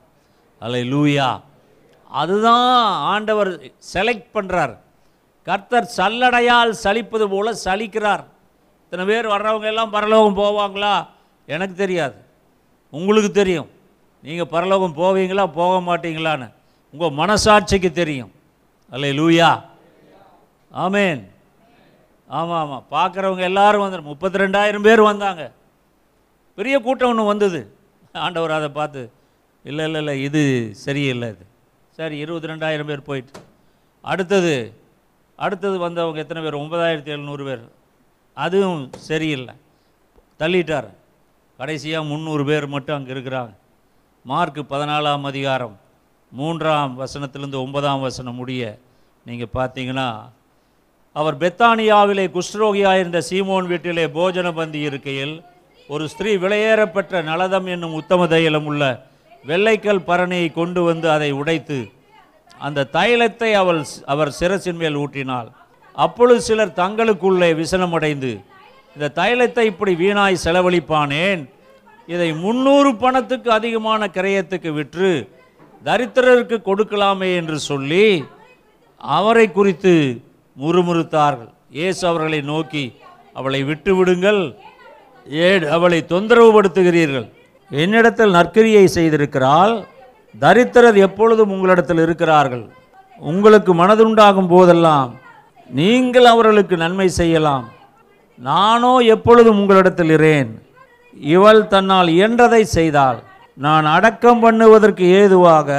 [0.66, 1.30] அலை லூயா
[2.22, 2.70] அதுதான்
[3.14, 3.52] ஆண்டவர்
[3.94, 4.74] செலக்ட் பண்ணுறார்
[5.48, 8.24] கர்த்தர் சல்லடையால் சலிப்பது போல சலிக்கிறார்.
[8.84, 10.94] இத்தனை பேர் வர்றவங்க எல்லாம் பரலோகம் போவாங்களா?
[11.54, 12.18] எனக்கு தெரியாது.
[12.94, 13.70] உங்களுக்கு தெரியும்.
[14.28, 16.48] நீங்கள் பரலோகம் போவீங்களா போக மாட்டீங்களான்னு.
[16.94, 18.32] உங்கள் மனசாட்சிக்கு தெரியும்.
[18.94, 19.50] அல்ல லூயா
[20.84, 21.22] ஆமேன்
[22.38, 25.44] ஆமாம் ஆமாம் பார்க்குறவங்க எல்லாரும் வந்து முப்பத்தி ரெண்டாயிரம் பேர் வந்தாங்க.
[26.58, 27.60] பெரிய கூட்டம் ஒன்று வந்தது.
[28.26, 29.02] ஆண்டவர் அதை பார்த்து
[29.66, 30.42] இல்லை இல்லை இல்லை இது
[30.86, 31.46] சரியில்லை இது
[31.98, 33.34] சரி இருபத்தி ரெண்டாயிரம் பேர் போயிட்டு.
[34.04, 34.56] அடுத்தது
[35.40, 36.62] அடுத்தது வந்தவங்க எத்தனை பேர்?
[36.64, 37.64] ஒன்பதாயிரத்தி எழுநூறு பேர்.
[38.38, 39.54] அதுவும் சரியில்லை.
[40.42, 40.90] தள்ளிட்டார்.
[41.60, 43.54] கடைசியாக முந்நூறு பேர் மட்டும் அங்கே இருக்கிறாங்க.
[44.26, 45.76] மார்க்கு பதினாலாம் அதிகாரம்.
[46.32, 48.64] மூன்றாம் வசனத்திலேருந்து ஒன்பதாம் வசனம் முடிய
[49.26, 50.08] நீங்கள் பார்த்தீங்கன்னா
[51.16, 55.36] அவர் பெத்தானியாவிலே குஷ்ரோகியாக இருந்த சீமோன் வீட்டிலே போஜன பந்தி இருக்கையில்
[55.90, 58.84] ஒரு ஸ்திரீ விலையேறப்பெற்ற நலதம் என்னும் உத்தம தைலம் உள்ள
[59.50, 61.80] வெள்ளைக்கல் பரணியை கொண்டு வந்து அதை உடைத்து
[62.68, 63.82] அந்த தைலத்தை அவள்
[64.14, 65.50] அவர் சிரசின் மேல் ஊற்றினாள்
[65.96, 68.32] அப்பொழுது சிலர் தங்களுக்குள்ளே விசனமடைந்து
[68.96, 71.42] இந்த தைலத்தை இப்படி வீணாய் செலவழிப்பானேன்?
[72.08, 75.12] இதை முன்னூறு பணத்துக்கு அதிகமான கிரயத்துக்கு விற்று
[75.88, 78.06] தரித்திரருக்கு கொடுக்கலாமே என்று சொல்லி
[79.02, 79.94] அவரை குறித்து
[80.58, 81.52] முறுமுறுத்தார்கள்.
[81.78, 82.86] இயேசு அவர்களை நோக்கி
[83.40, 84.42] அவளை விட்டு விடுங்கள்.
[85.48, 87.28] ஏன் அவளை தொந்தரவுபடுத்துகிறீர்கள்?
[87.82, 89.76] என்னிடத்தில் நற்கிரியை செய்திருக்கிறாள்
[90.36, 92.66] தரித்திரர் எப்பொழுதும் உங்களிடத்தில் இருக்கிறார்கள்.
[93.22, 95.12] உங்களுக்கு மனதுண்டாகும் போதெல்லாம்
[95.70, 97.66] நீங்கள் அவர்களுக்கு நன்மை செய்யலாம்.
[98.40, 100.52] நானோ எப்பொழுதும் உங்களிடத்தில் இரேன்
[101.34, 103.20] இவள் தன்னால் இயன்றதை செய்தாள்.
[103.58, 105.70] நான் அடக்கம் பண்ணுவதற்கு ஏதுவாக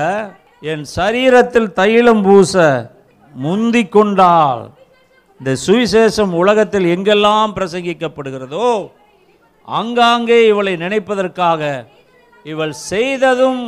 [0.72, 2.54] என் சரீரத்தில் தைலம் பூச
[3.35, 4.62] முந்தி கொண்டாள்.
[5.40, 8.68] இந்த சுவிசேஷம் உலகத்தில் எங்கெல்லாம் பிரசங்கிக்கப்படுகிறதோ
[9.68, 11.62] ஆங்காங்கே இவளை நினைப்பதற்காக
[12.52, 13.62] இவள் செய்ததும்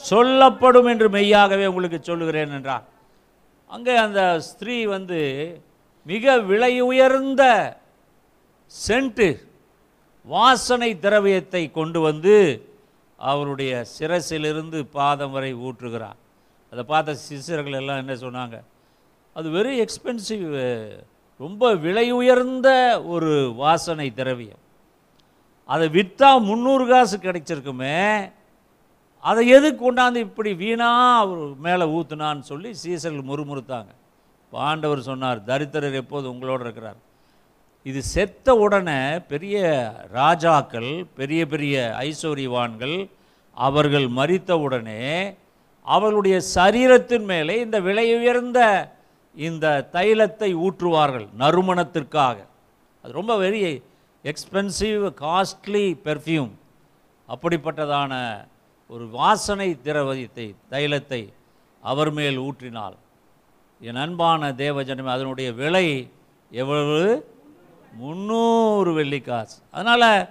[0.00, 2.86] சொல்லப்படும் என்று மெய்யாகவே உங்களுக்கு சொல்லுகிறேன் என்றார்.
[3.70, 5.20] அங்கே அந்த ஸ்திரீ வந்து
[6.06, 7.42] மிக விலை உயர்ந்த
[8.70, 9.28] சென்ட்டு
[10.26, 12.36] வாசனை திரவியத்தை கொண்டு வந்து
[13.18, 16.18] அவருடைய சிரசிலிருந்து பாதம் வரை ஊற்றுகிறார்.
[16.72, 18.56] அதை பார்த்த சிசுர்கள் எல்லாம் என்ன சொன்னாங்க?
[19.36, 20.46] அது வெரி எக்ஸ்பென்சிவ்
[21.40, 22.68] ரொம்ப விலை உயர்ந்த
[23.14, 24.62] ஒரு வாசனை திரவியம்.
[25.68, 27.96] அதை விற்றா முந்நூறு காசு கிடைச்சிருக்குமே
[29.24, 33.90] அதை எதுக்கு கொண்டாந்து இப்படி வீணாக அவர் மேலே ஊற்றுனான்னு சொல்லி சீசர்கள் முறுமுறுத்தாங்க.
[34.52, 36.98] பாண்டவர் ஆண்டவர் சொன்னார் தரித்திரர் எப்போது உங்களோடு இருக்கிறார்?
[37.86, 39.00] இது செத்த உடனே
[39.32, 39.58] பெரிய
[40.18, 41.74] ராஜாக்கள் பெரிய பெரிய
[42.08, 42.96] ஐஸ்வர்யவான்கள்
[43.56, 45.02] அவர்கள் மறித்த உடனே
[45.86, 48.60] அவர்களுடைய சரீரத்தின் மேலே இந்த விலை உயர்ந்த
[49.36, 52.36] இந்த தைலத்தை ஊற்றுவார்கள் நறுமணத்திற்காக.
[53.04, 53.60] அது ரொம்ப வெரி
[54.24, 56.50] எக்ஸ்பென்சிவ் காஸ்ட்லி பெர்ஃப்யூம்
[57.28, 58.44] அப்படிப்பட்டதான
[58.86, 61.32] ஒரு வாசனை திரவதியத்தை தைலத்தை
[61.80, 62.96] அவர் மேல் ஊற்றினால்
[63.80, 66.10] என் அன்பான தேவஜனமே அதனுடைய விலை
[66.50, 67.26] எவ்வளவு?
[67.92, 69.56] முந்நூறு வெள்ளிக்காசு.
[69.70, 70.28] அதனால்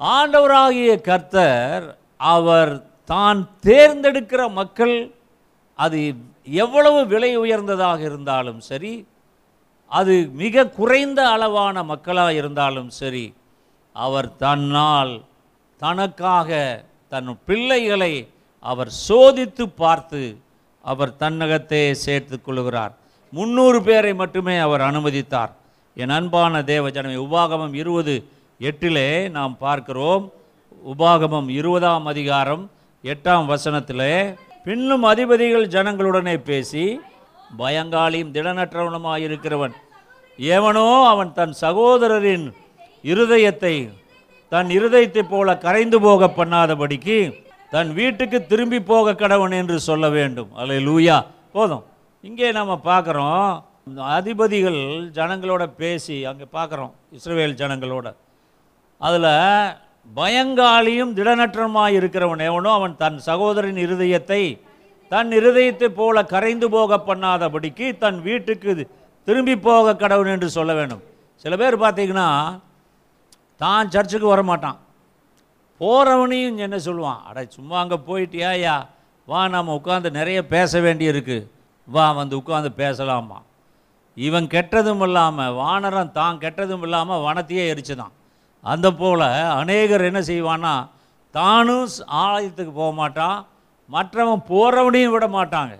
[0.00, 5.14] ஆண்டவராகிய கர்த்தர் அவர் தான் தேர்ந்தெடுக்கிற மக்கள்
[5.74, 9.06] அது எவ்வளவு விலை உயர்ந்ததாக இருந்தாலும் சரி
[9.98, 13.26] அது மிக குறைந்த அளவான மக்களாக இருந்தாலும் சரி
[13.96, 15.12] அவர் தன்னால்
[15.82, 16.50] தனக்காக
[17.12, 18.12] தன் பிள்ளைகளை
[18.64, 20.22] அவர் சோதித்து பார்த்து
[20.84, 22.94] அவர் தன்னகத்தே சேர்த்து கொள்கிறார்
[23.32, 25.52] முந்நூறு பேரை மட்டுமே அவர் அனுமதித்தார்.
[25.96, 28.14] என் அன்பான தேவ ஜனமே உபாகமம் இருபது
[28.68, 30.24] எட்டிலே நாம் பார்க்கிறோம்.
[30.92, 32.64] உபாகமம் இருபதாம் அதிகாரம்
[33.04, 34.14] எட்டாம் வசனத்திலே
[34.66, 36.84] பின்னும் அதிபதிகள் ஜனங்களுடனே பேசி
[37.60, 39.74] பயங்காளியும் திடனற்றவனுமாய் இருக்கிறவன்
[40.38, 42.46] எவனோ அவன் தன் சகோதரரின்
[43.04, 43.74] இருதயத்தை
[44.52, 47.18] தன் இருதயத்தைப் போல கரைந்து போக பண்ணாதபடிக்கு
[47.70, 50.50] தன் வீட்டுக்கு திரும்பி போக கடவன் என்று சொல்ல வேண்டும்.
[50.54, 51.16] அல்ல லூயா
[51.52, 51.84] போதும்.
[52.24, 53.62] இங்கே நம்ம பார்க்குறோம்.
[54.18, 56.92] அதிபதிகள் ஜனங்களோட பேசி அங்கே பார்க்குறோம்.
[57.10, 58.06] இஸ்ரேல் ஜனங்களோட.
[59.00, 59.30] அதில்
[60.10, 64.42] பயங்காளியும் திடநற்றமாக இருக்கிறவன் எவனோ அவன் தன் சகோதரின் இருதயத்தை
[65.12, 68.88] தன் இருதயத்தைப் போல கரைந்து போக பண்ணாதபடிக்கு தன் வீட்டுக்கு
[69.26, 71.02] திரும்பி போக கடவுள் என்று சொல்ல வேண்டும்.
[71.44, 72.28] சில பேர் பார்த்தீங்கன்னா
[73.62, 74.78] தான் சர்ச்சுக்கு வர மாட்டான்
[75.80, 77.22] போகிறவனையும் என்ன சொல்லுவான்?
[77.28, 78.76] அட சும்மா அங்கே போயிட்டியா ஐயா?
[79.28, 81.38] வா நாம் உட்காந்து நிறைய பேச வேண்டியிருக்கு.
[81.88, 83.38] வா வந்து உட்காந்து பேசலாமா?
[84.16, 88.14] இவன் கெட்டதும் இல்லாமல் வானரம் தான் கெட்டதும் இல்லாமல் வனத்தையே எரிச்சுதான்.
[88.64, 89.26] அந்த போல்
[89.60, 90.74] அநேகர் என்ன செய்வான்னா
[91.34, 91.88] தானும்
[92.24, 93.38] ஆலயத்துக்கு போக மாட்டான்
[93.88, 95.74] மற்றவன் போகிறவனையும் விட மாட்டாங்க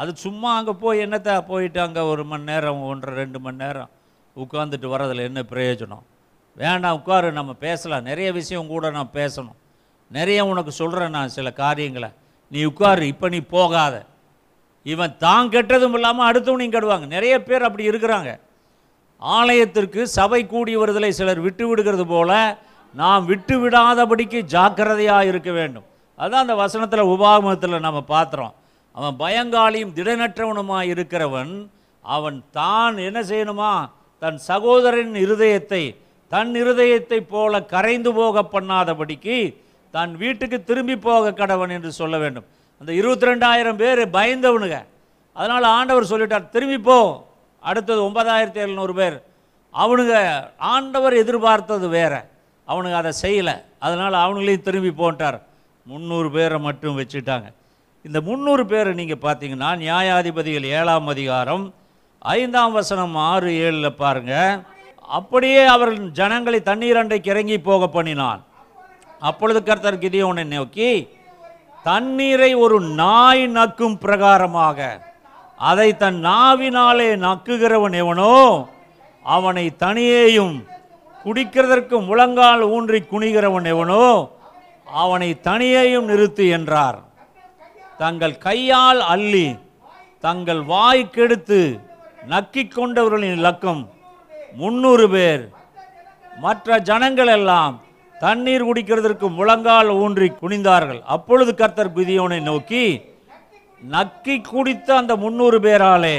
[0.00, 3.90] அது சும்மா அங்கே போய் என்னத்தை போயிட்டு அங்கே ஒரு மணி நேரம் ஒன்றரை ரெண்டு மணி நேரம்
[4.42, 6.04] உட்காந்துட்டு வர்றதில் என்ன பிரயோஜனம்?
[6.62, 8.04] வேண்டாம் உட்காரு நம்ம பேசலாம்.
[8.10, 9.56] நிறைய விஷயம் கூட நான் பேசணும்.
[10.10, 12.10] நிறைய உனக்கு சொல்கிறேன் நான் சில காரியங்களை.
[12.52, 13.94] நீ உட்காரு இப்போ நீ போகாத.
[14.86, 17.06] இவன் தான் கெட்டதும் இல்லாமல் அடுத்தவனையும் கெடுவாங்க.
[17.16, 18.30] நிறைய பேர் அப்படி இருக்கிறாங்க.
[19.22, 22.32] ஆலயத்திற்கு சபை கூடி வருதலை சிலர் விட்டு விடுகிறது போல
[22.94, 25.86] நாம் விட்டு விடாதபடிக்கு ஜாக்கிரதையாக இருக்க வேண்டும்.
[26.18, 28.54] அதுதான் அந்த வசனத்தில் உபாகமத்தில் நம்ம பார்த்துறோம்
[28.96, 31.52] அவன் பயங்காளியும் திடனற்றவனுமாய் இருக்கிறவன்
[32.04, 33.72] அவன் தான் என்ன செய்யணுமா?
[34.22, 35.82] தன் சகோதரன் இருதயத்தை
[36.32, 39.36] தன் இருதயத்தை போல கரைந்து போக பண்ணாதபடிக்கு
[39.90, 42.46] தன் வீட்டுக்கு திரும்பி போக கடவன் என்று சொல்ல வேண்டும்.
[42.80, 44.78] அந்த இருபத்தி ரெண்டாயிரம் பேர் பயந்தவனுங்க.
[45.32, 46.98] அதனால் ஆண்டவர் சொல்லிட்டார் திரும்பி போ.
[47.60, 49.16] அடுத்தது ஒன்பதாயிரத்தி எழுநூறு பேர்.
[49.82, 50.14] அவனுங்க
[50.72, 52.14] ஆண்டவர் எதிர்பார்த்தது வேற.
[52.68, 53.54] அவனுங்க அதை செய்யலை.
[53.78, 55.38] அதனால் அவனுங்களையும் திரும்பி போன்ட்டார்
[55.86, 57.48] முந்நூறு பேரை மட்டும் வச்சுட்டாங்க.
[58.06, 61.64] இந்த முந்நூறு பேரை நீங்கள் பார்த்தீங்கன்னா நியாயாதிபதிகள் ஏழாம் அதிகாரம்
[62.22, 64.34] ஐந்தாம் வசனம் ஆறு ஏழில் பாருங்க.
[65.18, 68.40] அப்படியே அவர் ஜனங்களை தண்ணீர் அன்றைக்கு இறங்கி போக பண்ணினான்.
[69.28, 70.90] அப்பொழுது கர்த்தர் கிதியோனை நோக்கி
[71.88, 74.78] தண்ணீரை ஒரு நாய் நக்கும் பிரகாரமாக
[75.70, 78.36] அதை தன் நாவினாலே நக்குகிறவன் எவனோ
[79.24, 80.56] அவனை தனியேயும்
[81.24, 84.06] குடிக்கிறதற்கு முழங்கால் ஊன்றி குனிகிறவன் எவனோ
[85.02, 86.98] அவனை தனியேயும் நிறுத்து என்றார்.
[88.02, 89.46] தங்கள் கையால் அள்ளி
[90.24, 91.60] தங்கள் வாய் கெடுத்து
[92.32, 93.82] நக்கிக் கொண்டவர்களின் இலக்கம்.
[94.60, 95.44] முன்னூறு பேர்.
[96.44, 97.74] மற்ற ஜனங்கள் எல்லாம்
[98.24, 101.00] தண்ணீர் குடிக்கிறதற்கு முழங்கால் ஊன்றி குனிந்தார்கள்.
[101.14, 102.84] அப்பொழுது கர்த்தர் குதியோனை நோக்கி
[103.94, 106.16] நக்கி குடித்த அந்த முன்னூறு பேராலே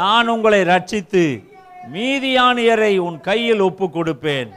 [0.00, 1.24] நான் உங்களை ரட்சித்து
[1.94, 4.50] மீதியானியரை உன் கையில் ஒப்பு கொடுப்பேன்.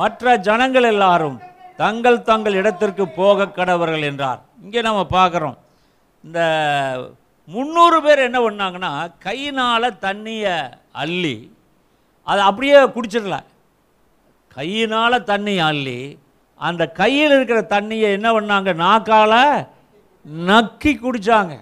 [0.00, 1.36] மற்ற ஜனங்கள் எல்லாரும்
[1.82, 4.40] தங்கள் தங்கள் இடத்திற்கு போக கடவர்கள் என்றார்.
[4.64, 5.56] இங்கே நம்ம பார்க்குறோம்.
[6.24, 6.40] இந்த
[7.48, 10.56] முந்நூறு பேர் என்ன பண்ணாங்கன்னா கையினால் தண்ணியை
[10.92, 11.36] அள்ளி
[12.24, 13.38] அதை அப்படியே குடிச்சிடல
[14.56, 15.98] கையினால் தண்ணி அள்ளி
[16.60, 18.70] அந்த கையில் இருக்கிற தண்ணியை என்ன பண்ணாங்க?
[18.74, 19.38] நாக்கால்
[20.50, 21.54] நக்கி குடித்தாங்க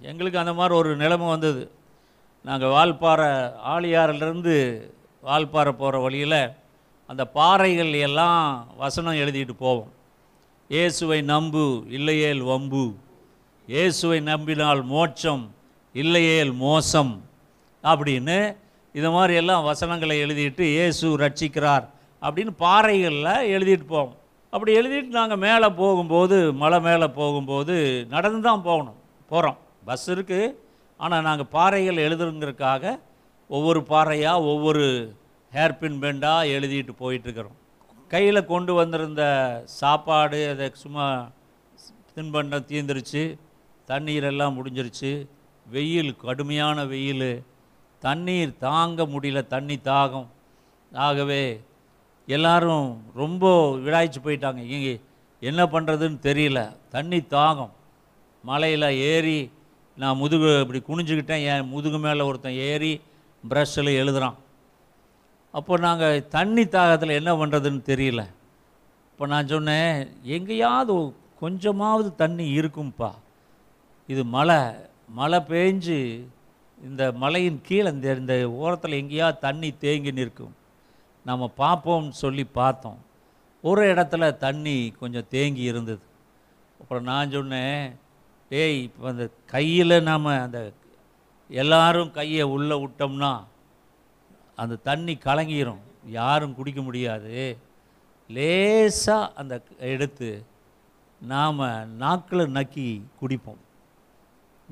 [0.00, 1.62] எங்களுக்கு அந்த மாதிரி ஒரு நிலைமை வந்தது.
[2.44, 3.30] நாங்கள் வால்பாறை
[3.72, 4.54] ஆளியாரிலிருந்து
[5.22, 6.40] வால்பாறை போகிற வழியில்
[7.10, 8.44] அந்த பாறைகள் எல்லாம்
[8.76, 9.90] வசனம் எழுதிட்டு போவோம்.
[10.68, 12.84] இயேசுவை நம்பு இல்லையேல் வம்பு.
[13.68, 15.44] இயேசுவை நம்பினால் மோட்சம்
[15.94, 17.12] இல்லையேல் மோசம்
[17.84, 18.36] அப்படின்னு
[18.94, 21.86] இது மாதிரி எல்லாம் வசனங்களை எழுதிட்டு இயேசு ரட்சிக்கிறார்
[22.22, 24.14] அப்படின்னு பாறைகளில் எழுதிட்டு போவோம்
[24.52, 27.76] அப்படி எழுதிட்டு நாங்கள் மேலே போகும்போது மலை மேலே போகும்போது
[28.12, 28.98] நடந்து தான் போகணும்.
[29.30, 30.54] போகிறோம் பஸ் இருக்குது
[31.00, 32.92] ஆனால் நாங்கள் பாறைகள் எழுதுங்கிறதுக்காக
[33.50, 34.84] ஒவ்வொரு பாறையாக ஒவ்வொரு
[35.52, 37.56] ஹேர்பின் பெண்டாக எழுதிட்டு போயிட்டுருக்குறோம்.
[38.10, 39.22] கையில் கொண்டு வந்திருந்த
[39.80, 41.06] சாப்பாடு அதை சும்மா
[42.16, 43.24] தின்பண்டம் தீந்துருச்சு.
[43.84, 45.28] தண்ணீர் எல்லாம் முடிஞ்சிருச்சு.
[45.66, 47.44] வெயில் கடுமையான வெயில்.
[47.98, 50.26] தண்ணீர் தாங்க முடியல தண்ணி தாகம்.
[50.92, 51.60] ஆகவே
[52.26, 54.56] எல்லாரும் ரொம்ப விடாய்ச்சி போயிட்டாங்க.
[54.56, 55.00] இங்கே
[55.40, 56.76] என்ன பண்ணுறதுன்னு தெரியல.
[56.88, 57.70] தண்ணி தாகம்.
[58.42, 59.50] மலையில் ஏறி
[59.96, 61.44] நான் முதுகு இப்படி குனிஞ்சுக்கிட்டேன்.
[61.44, 63.00] என் முதுகு மேலே ஒருத்தன் ஏறி
[63.48, 64.34] ப்ரஷ்ஷில் எழுதுறான்.
[65.52, 68.22] அப்போ நாங்கள் தண்ணி தாகத்தில் என்ன பண்ணுறதுன்னு தெரியல.
[69.12, 73.10] இப்போ நான் சொன்னேன் எங்கேயாவது கொஞ்சமாவது தண்ணி இருக்கும்ப்பா
[74.06, 74.58] இது மழை
[75.08, 76.26] மழை பேஞ்சு
[76.84, 80.54] இந்த மலையின் கீழே இந்த இந்த ஓரத்தில் எங்கேயா தண்ணி தேங்கி நிற்கும்.
[81.24, 82.98] நம்ம பார்ப்போம்னு சொல்லி பார்த்தோம்.
[83.62, 86.02] ஒரு இடத்துல தண்ணி கொஞ்சம் தேங்கி இருந்தது.
[86.80, 87.96] அப்புறம் நான் சொன்னேன்
[88.48, 90.72] டேய் இப்போ அந்த கையில் நாம் அந்த
[91.48, 93.32] எல்லாரும் கையை உள்ளே விட்டோம்னா
[94.56, 95.82] அந்த தண்ணி கலங்கிரும்.
[96.06, 97.58] யாரும் குடிக்க முடியாது.
[98.28, 100.44] லேசாக அந்த எடுத்து
[101.20, 101.62] நாம்
[101.96, 103.62] நாக்கில் நக்கி குடிப்போம்.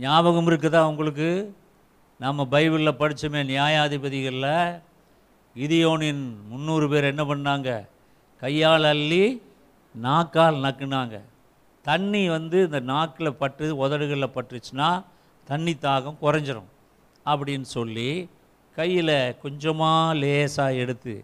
[0.05, 1.29] ஞாபகம் இருக்குதா உங்களுக்கு?
[2.21, 4.55] நாம் பைபிளில் படித்தோமே நியாயாதிபதிகளில்
[5.57, 7.71] கிதியோனின் முந்நூறு பேர் என்ன பண்ணாங்க?
[8.43, 9.25] கையால் அள்ளி
[9.95, 11.17] நாக்கால் நக்குனாங்க.
[11.87, 14.88] தண்ணி வந்து இந்த நாக்கில் பட்டு உதடுகளில் பட்டுச்சுன்னா
[15.47, 16.71] தண்ணி தாகம் குறைஞ்சிரும்
[17.27, 18.11] அப்படின்னு சொல்லி
[18.77, 21.15] கையில் கொஞ்சமாக லேசாக எடுத்து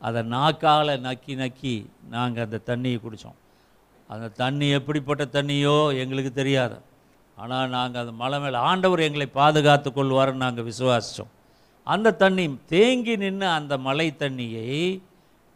[0.00, 1.74] அதை நாக்கால் நக்கி நக்கி
[2.14, 3.38] நாங்கள் அந்த தண்ணியை குடித்தோம்
[4.10, 6.76] அந்த தண்ணி எப்படிப்பட்ட தண்ணியோ எங்களுக்கு தெரியாது.
[7.42, 11.32] ஆனால் நாங்கள் அது மலை மேலே ஆண்டவர் எங்களை பாதுகாத்து கொள்வார்னு நாங்கள் விசுவாசித்தோம்
[11.86, 12.44] அந்த தண்ணி
[12.74, 14.70] தேங்கி நின்று அந்த மலை தண்ணியை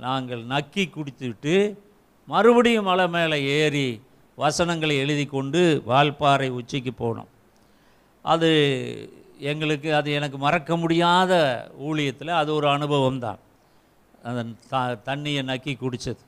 [0.05, 1.55] நாங்கள் நக்கி குடித்துவிட்டு
[2.29, 3.89] மறுபடியும் மலை மேலே ஏறி
[4.39, 7.31] வசனங்களை எழுதி கொண்டு வால்பாறை உச்சிக்கு போனோம்.
[8.25, 8.51] அது
[9.53, 11.33] எங்களுக்கு அது எனக்கு மறக்க முடியாத
[11.89, 13.41] ஊழியத்தில் அது ஒரு அனுபவம் தான்.
[14.29, 14.41] அந்த
[14.73, 16.23] த தண்ணியை நக்கி குடித்தது.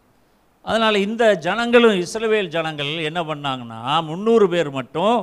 [0.64, 5.16] அதனால் இந்த ஜனங்களும் இஸ்ரவேல் ஜனங்கள் என்ன பண்ணாங்கன்னா முந்நூறு பேர் மட்டும்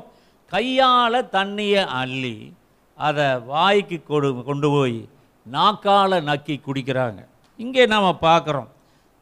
[0.54, 2.54] கையால் தண்ணியை அள்ளி
[2.98, 5.00] அதை வாய்க்கு கொடு கொண்டு போய்
[5.46, 7.22] நாக்கால் நக்கி குடிக்கிறாங்க.
[7.58, 8.70] இங்கே நாம் பார்க்குறோம்.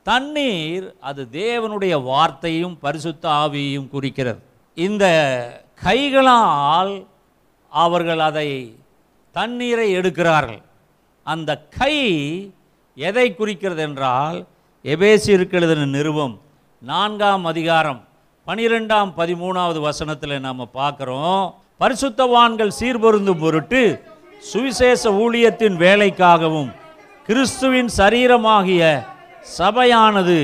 [0.03, 4.41] தண்ணீர் அது தேவனுடைய வார்த்தையும் பரிசுத்த ஆவியையும் குறிக்கிறது.
[4.75, 5.05] இந்த
[5.83, 7.07] கைகளால்
[7.69, 8.49] அவர்கள் அதை
[9.31, 10.61] தண்ணீரை எடுக்கிறார்கள்.
[11.23, 11.95] அந்த கை
[12.95, 14.37] எதை குறிக்கிறது என்றால்
[14.83, 16.35] எபேசியருக்கு எழுதின நிறுவம்
[16.81, 18.06] நான்காம் அதிகாரம்
[18.47, 21.53] பனிரெண்டாம் பதிமூணாவது வசனத்தில் நாம் பார்க்குறோம்.
[21.81, 23.81] பரிசுத்தவான்கள் சீர்பொருந்தும் பொருட்டு
[24.49, 26.69] சுவிசேஷ ஊழியத்தின் வேலைக்காகவும்
[27.27, 28.83] கிறிஸ்துவின் சரீரமாகிய
[29.57, 30.37] சபையானது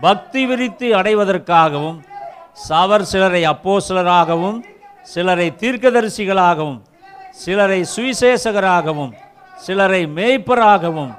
[0.00, 1.98] பக்தி விரித்து அடைவதற்காகவும்
[2.68, 4.60] சவர் சிலரை அப்போஸ்தலராகவும்
[5.14, 6.80] சிலரை தீர்க்கதரிசிகளாகவும்
[7.42, 9.12] சிலரை சுவிசேஷகராகவும்
[9.64, 11.12] சிலரை மேய்ப்பராகவும்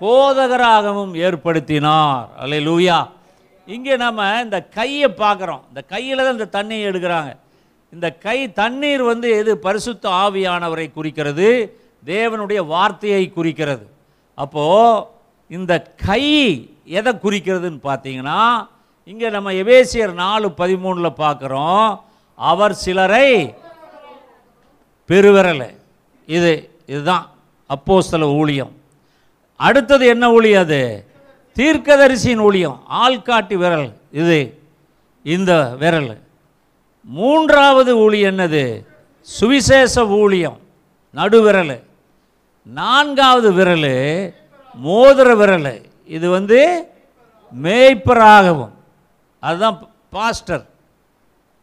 [0.00, 2.26] போதகராகவும் ஏற்படுத்தினார்.
[2.42, 2.98] அல்லேலூயா.
[3.74, 5.62] இங்கே நம்ம இந்த கையை பார்க்குறோம்.
[5.68, 7.30] இந்த கையில் தான் இந்த தண்ணியை எடுக்கிறாங்க.
[7.92, 9.58] இந்த கை தண்ணீர் வந்து எது?
[9.58, 11.48] பரிசுத்த ஆவியானவரை குறிக்கிறது.
[12.04, 13.84] தேவனுடைய வார்த்தையை குறிக்கிறது.
[14.34, 15.04] அப்போது
[15.48, 15.72] இந்த
[16.06, 16.24] கை
[16.84, 18.40] எதை குறிக்கிறதுன்னு பார்த்தீங்கன்னா
[19.04, 22.00] இங்கே நம்ம எபேசியர் நாலு பதிமூணில் பார்க்குறோம்.
[22.38, 23.54] அவர் சிலரை
[25.08, 25.70] பெருவிரலை
[26.26, 26.52] இது
[26.86, 27.26] இதுதான்
[27.70, 28.72] அப்போஸ்தல ஊழியம்.
[29.56, 30.82] அடுத்தது என்ன ஊழியம் அது?
[31.58, 34.36] தீர்க்கதரிசியின் ஊழியம் ஆள்காட்டி விரல் இது
[35.34, 36.12] இந்த விரல்.
[37.02, 38.62] மூன்றாவது ஊழி என்னது?
[39.20, 40.58] சுவிசேஷ ஊழியம்
[41.18, 41.82] நடுவிரல்.
[42.64, 43.88] நான்காவது விரல்
[44.84, 45.72] மோதிர விரல்.
[46.16, 46.60] இது வந்து
[47.62, 48.74] மேய்ப்பராகவும்
[49.40, 49.78] அதுதான்
[50.10, 50.64] பாஸ்டர்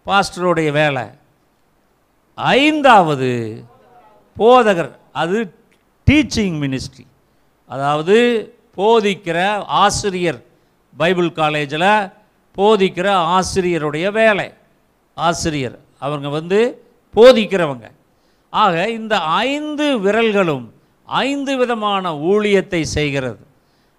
[0.05, 1.05] பாஸ்டருடைய வேலை.
[2.35, 3.31] ஐந்தாவது
[4.39, 5.37] போதகர் அது
[6.07, 7.05] டீச்சிங் மினிஸ்ட்ரி.
[7.65, 8.17] அதாவது
[8.77, 10.43] போதிக்கிற ஆசிரியர்
[10.97, 12.09] பைபிள் காலேஜில்
[12.57, 13.07] போதிக்கிற
[13.37, 14.53] ஆசிரியருடைய வேலை.
[15.15, 15.79] ஆசிரியர்.
[15.99, 16.85] அவங்க வந்து
[17.15, 17.91] போதிக்கிறவங்க.
[18.49, 20.65] ஆக இந்த ஐந்து விரல்களும்
[21.05, 23.39] ஐந்து விதமான ஊழியத்தை செய்கிறது.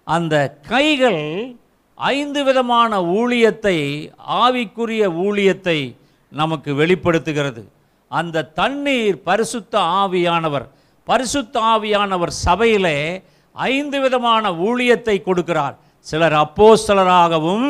[0.03, 1.55] அந்த கைகள்
[1.95, 5.95] ஐந்து விதமான ஊழியத்தை ஆவிக்குரிய ஊழியத்தை
[6.31, 7.71] நமக்கு வெளிப்படுத்துகிறது.
[8.09, 10.69] அந்த தண்ணீர் பரிசுத்த ஆவியானவர்
[11.03, 13.23] பரிசுத்த ஆவியானவர் சபையிலே
[13.57, 15.75] ஐந்து விதமான ஊழியத்தை கொடுக்கிறார்.
[15.99, 17.69] சிலர் அப்போஸ்தலராகவும்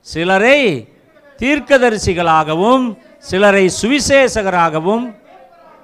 [0.00, 0.60] சிலரை
[1.40, 2.84] தீர்க்கதரிசிகளாகவும்
[3.28, 5.06] சிலரை சுவிசேஷகராகவும்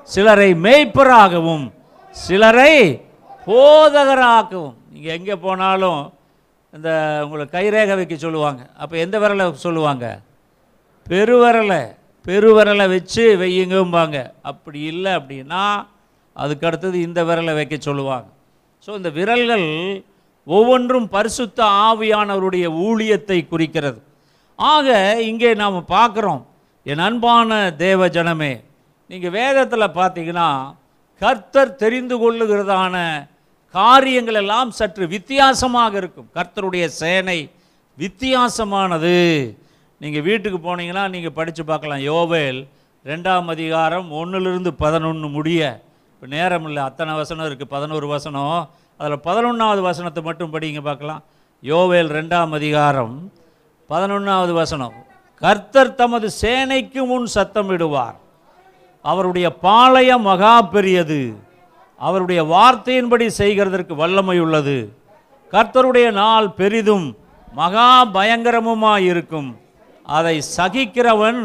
[0.03, 1.65] சிலரை மேய்ப்பராகவும்
[2.11, 2.75] சிலரை
[3.47, 4.75] போதகராகவும்.
[4.93, 6.03] நீங்கள் எங்கே போனாலும்
[6.77, 6.91] இந்த
[7.25, 8.63] உங்களை கைரேகை வைக்க சொல்லுவாங்க.
[8.79, 10.07] அப்போ எந்த விரலை சொல்லுவாங்க?
[11.09, 11.83] பெருவரலை.
[12.27, 14.19] பெருவரலை வச்சு வையுங்கம்பாங்க.
[14.43, 15.65] அப்படி இல்லை அப்படின்னா
[16.33, 18.29] அதுக்கு அடுத்தது இந்த விரலை வைக்க சொல்லுவாங்க.
[18.85, 19.67] ஸோ இந்த விரல்கள்
[20.47, 23.99] ஒவ்வொன்றும் பரிசுத்த ஆவியானவருடைய ஊழியத்தை குறிக்கிறது.
[24.59, 24.89] ஆக
[25.31, 26.41] இங்கே நாம் பார்க்குறோம்
[26.87, 27.51] என் அன்பான
[27.85, 28.53] தேவ ஜனமே
[29.11, 30.49] நீங்கள் வேதத்தில் பார்த்தீங்கன்னா
[31.21, 32.97] கர்த்தர் தெரிந்து கொள்ளுகிறதான
[33.75, 36.29] காரியங்கள் எல்லாம் சற்று வித்தியாசமாக இருக்கும்.
[36.37, 37.39] கர்த்தருடைய சேனை
[37.99, 39.17] வித்தியாசமானது.
[40.01, 42.05] நீங்கள் வீட்டுக்கு போனீங்கன்னா நீங்கள் படித்து பார்க்கலாம்.
[42.11, 42.61] யோவேல்
[43.05, 45.63] ரெண்டாம் அதிகாரம் ஒன்றுலேருந்து பதினொன்று முடிய
[46.23, 46.83] இப்போ நேரம் இல்லை.
[46.89, 48.59] அத்தனை வசனம் இருக்குது பதினோரு வசனம்.
[48.99, 51.23] அதில் பதினொன்றாவது வசனத்தை மட்டும் படிங்க பார்க்கலாம்.
[51.71, 53.15] யோவேல் ரெண்டாம் அதிகாரம்
[53.91, 54.95] பதினொன்றாவது வசனம்.
[55.43, 58.17] கர்த்தர் தமது சேனைக்கு முன் சத்தமிடுவார்
[59.01, 61.21] அவருடைய பாளையம் மகா பெரியது.
[62.09, 64.79] அவருடைய வார்த்தையின்படி செய்கிறதற்கு வல்லமை உள்ளது.
[65.53, 67.07] கர்த்தருடைய நாள் பெரிதும்
[67.63, 69.53] மகா பயங்கரமுமாய் இருக்கும்.
[70.19, 71.45] அதை சகிக்கிறவன்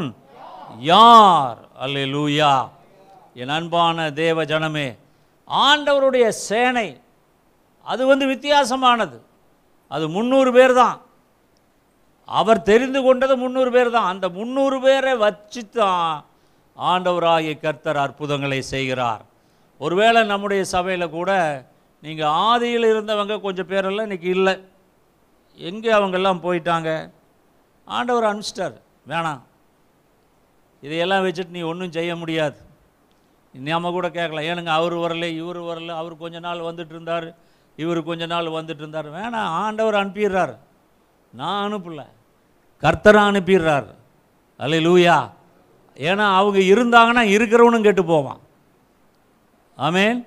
[0.93, 1.61] யார்?
[1.83, 2.55] அல்ல லூயா
[3.41, 4.87] என் அன்பான தேவ ஜனமே
[5.47, 6.87] ஆண்டவருடைய சேனை
[7.85, 9.17] அது வந்து வித்தியாசமானது.
[9.91, 10.97] அது முந்நூறு பேர் தான்
[12.39, 16.15] அவர் தெரிந்து கொண்டது முந்நூறு பேர் தான் அந்த முந்நூறு பேரை வச்சு தான்
[16.77, 19.23] ஆண்டவராகிய கர்த்தர் அற்புதங்களை செய்கிறார்.
[19.81, 21.31] ஒருவேளை நம்முடைய சபையில் கூட
[22.03, 24.55] நீங்கள் ஆதியில் இருந்தவங்க கொஞ்சம் பேரெல்லாம் இன்றைக்கி இல்லை.
[25.57, 26.89] எங்கே அவங்கெல்லாம் போயிட்டாங்க?
[27.87, 28.77] ஆண்டவர் அனுப்பிச்சிட்டார்.
[29.11, 29.41] வேணாம்.
[30.83, 32.57] இதையெல்லாம் வச்சுட்டு நீ ஒன்றும் செய்ய முடியாது.
[33.53, 34.43] நம்ம கூட கேட்கலாம்.
[34.43, 37.35] ஏனுங்க அவர் வரல இவர் வரல அவர் கொஞ்ச நாள் வந்துட்டு இருந்தார்
[37.75, 39.13] இவர் கொஞ்ச நாள் வந்துட்டு இருந்தார்.
[39.13, 40.57] வேணாம் ஆண்டவர் அனுப்பிடுறார்.
[41.33, 42.05] நான் அனுப்பல.
[42.81, 43.85] கர்த்தரை அனுப்பிடுறார்.
[44.57, 45.29] அல்ல லூயா
[45.95, 48.39] ஏன்னா அவங்க இருந்தாங்கன்னா இருக்கிறவனும் கெட்டு போவான்.
[49.77, 50.25] ஆமேன்.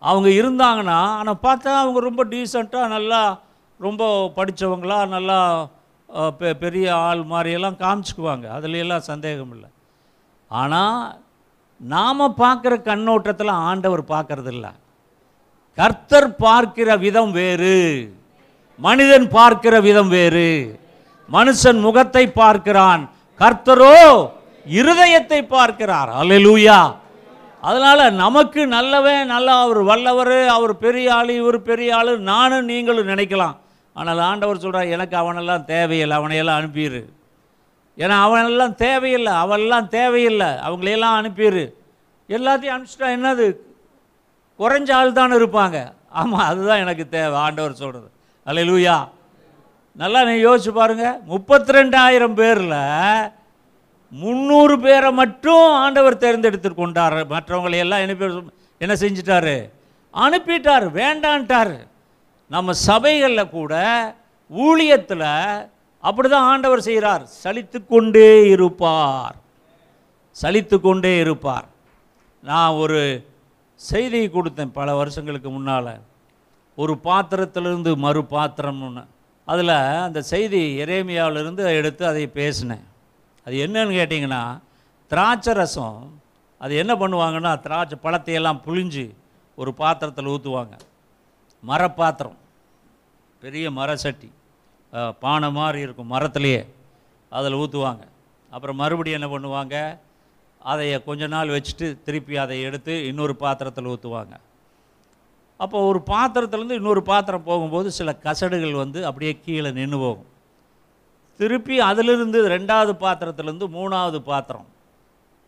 [0.00, 3.40] அவங்க இருந்தாங்கன்னா ஆனால் பார்த்தா அவங்க ரொம்ப டீசெண்டாக நல்லா
[3.78, 5.68] ரொம்ப படித்தவங்களா நல்லா
[6.14, 8.48] பெ- பெரிய ஆள் மாதிரியெல்லாம் காமிச்சுக்குவாங்க.
[8.48, 9.68] அதுல எல்லாம் சந்தேகம் இல்லை
[10.48, 11.23] ஆனால்
[11.92, 14.52] நாம் பார்க்குற கண்ணோட்டத்தில் ஆண்டவர் பார்க்கறது
[15.78, 17.78] கர்த்தர் பார்க்கிற விதம் வேறு.
[18.80, 20.50] மனிதன் பார்க்கிற விதம் வேறு.
[21.28, 23.02] மனுஷன் முகத்தை பார்க்கிறான்.
[23.40, 23.96] கர்த்தரோ
[24.66, 26.10] இருதயத்தை பார்க்கிறார்.
[26.20, 26.78] அலலூயா
[27.62, 33.56] அதனால் நமக்கு நல்லவன் நல்ல அவர் வல்லவர் அவர் பெரிய ஆள் இவர் பெரிய ஆள் நானும் நீங்களும் நினைக்கலாம்.
[33.96, 37.02] ஆனால் ஆண்டவர் சொல்கிறார் எனக்கு அவனெல்லாம் தேவையில்லை அவனையெல்லாம் அனுப்பிடு
[37.98, 41.62] ஏன்னா அவனெல்லாம் தேவையில்லை அவெல்லாம் தேவையில்லை அவங்களையெல்லாம் அனுப்பிடு
[42.28, 43.46] எல்லாத்தையும் அனுப்பிச்சிட்டா என்னது?
[44.58, 45.78] குறைஞ்ச ஆள் தானே இருப்பாங்க.
[46.20, 48.08] ஆமாம் அதுதான் எனக்கு தேவை ஆண்டவர் சொல்கிறது
[48.46, 48.96] அல்லேலூயா
[50.02, 52.78] நல்லா நீ யோசிச்சு பாருங்கள் முப்பத்தி ரெண்டாயிரம் பேரில்
[54.12, 57.18] முந்நூறு பேரை மட்டும் ஆண்டவர் தேர்ந்தெடுத்து கொண்டார்.
[57.32, 58.28] மற்றவங்களை எல்லாம் என்ன
[58.80, 59.56] என்ன செஞ்சிட்டாரு?
[60.14, 61.74] அனுப்பிட்டார் வேண்டான்ட்டார்.
[62.46, 63.74] நம்ம சபைகளில் கூட
[64.50, 65.28] ஊழியத்தில்
[66.00, 69.36] அப்படி தான் ஆண்டவர் செய்கிறார் சலித்து கொண்டே இருப்பார்.
[70.42, 71.68] சலித்து கொண்டே இருப்பார்.
[72.48, 72.98] நான் ஒரு
[73.80, 75.94] செய்தியை கொடுத்தேன் பல வருஷங்களுக்கு முன்னால்.
[76.82, 79.02] ஒரு பாத்திரத்திலிருந்து மறு பாத்திரம்னு.
[79.48, 79.76] அதில்
[80.06, 82.84] அந்த செய்தி இறைமையாவிலிருந்து எடுத்து அதை பேசினேன்.
[83.46, 84.42] அது என்னன்னு கேட்டிங்கன்னா
[85.10, 85.98] திராட்சை ரசம்
[86.60, 89.06] அது என்ன பண்ணுவாங்கன்னா திராட்சை பழத்தையெல்லாம் புழிஞ்சு
[89.58, 90.74] ஒரு பாத்திரத்தில் ஊற்றுவாங்க
[91.62, 92.38] மரப்பாத்திரம்.
[93.42, 94.28] பெரிய மர சட்டி.
[95.22, 96.62] பானை மாதிரி இருக்கும் மரத்துலேயே.
[97.38, 98.04] அதில் ஊற்றுவாங்க
[98.54, 99.76] அப்புறம் மறுபடியும் என்ன பண்ணுவாங்க?
[100.70, 104.34] அதை கொஞ்ச நாள் வச்சுட்டு திருப்பி அதை எடுத்து இன்னொரு பாத்திரத்தில் ஊற்றுவாங்க
[105.64, 110.30] அப்போ ஒரு பாத்திரத்துலேருந்து இன்னொரு பாத்திரம் போகும்போது சில கசடுகள் வந்து அப்படியே கீழே நின்று போகும்.
[111.40, 114.68] திருப்பி அதிலிருந்து ரெண்டாவது பாத்திரத்துலேருந்து மூணாவது பாத்திரம்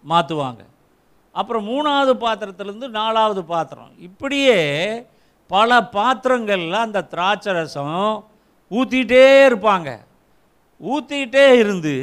[0.04, 0.62] மாற்றுவாங்க
[1.32, 3.92] அப்புறம் மூணாவது பாத்திரத்துலேருந்து நாலாவது பாத்திரம்.
[3.98, 4.60] இப்படியே
[5.50, 7.90] பல பாத்திரங்களில் அந்த திராட்சை ரசம்
[8.70, 9.90] ஊற்றிக்கிட்டே இருப்பாங்க.
[10.92, 11.94] ஊற்றிக்கிட்டே இருந்து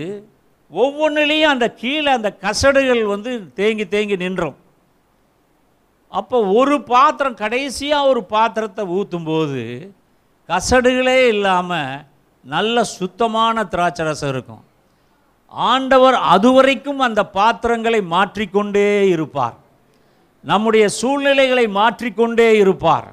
[0.82, 4.57] ஒவ்வொன்றுலேயும் அந்த கீழே அந்த கசடுகள் வந்து தேங்கி தேங்கி நின்றோம்.
[6.19, 9.63] அப்போ ஒரு பாத்திரம் கடைசியாக ஒரு பாத்திரத்தை ஊற்றும்போது
[10.49, 12.01] கசடுகளே இல்லாமல்
[12.45, 14.63] நல்ல சுத்தமான திராட்சை ரசம் இருக்கும்.
[15.53, 19.57] ஆண்டவர் அதுவரைக்கும் அந்த பாத்திரங்களை மாற்றிக்கொண்டே இருப்பார்.
[20.43, 23.07] நம்முடைய சூழ்நிலைகளை மாற்றிக்கொண்டே இருப்பார்.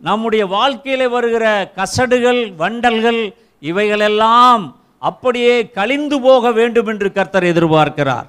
[0.00, 1.46] நம்முடைய வாழ்க்கையில் வருகிற
[1.78, 3.22] கசடுகள் வண்டல்கள்
[3.70, 4.62] இவைகளெல்லாம்
[5.02, 8.26] அப்படியே கழிந்து போக வேண்டும் என்று கர்த்தர் எதிர்பார்க்கிறார்.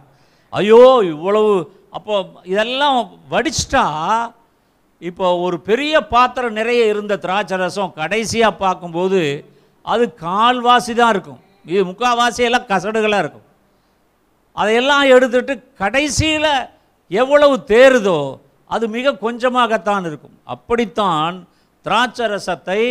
[0.54, 1.52] ஐயோ இவ்வளவு
[1.98, 2.16] அப்போ
[2.54, 2.98] இதெல்லாம்
[3.34, 3.86] வடிச்சிட்டா
[5.02, 9.22] இப்போ ஒரு பெரிய பாத்திரம் நிறைய இருந்த திராட்சை ரசம் கடைசியாக பார்க்கும்போது
[9.86, 11.40] அது கால்வாசி தான் இருக்கும்.
[11.72, 13.48] இது முக்கால்வாசியெல்லாம் கசடுகளாக இருக்கும்.
[14.58, 15.54] அதையெல்லாம் எடுத்துட்டு
[15.84, 16.52] கடைசியில்
[17.12, 18.20] எவ்வளவு தேறுதோ
[18.70, 20.36] அது மிக கொஞ்சமாகத்தான் இருக்கும்.
[20.54, 21.36] அப்படித்தான்
[21.86, 22.82] திராட்சை ரசத்தை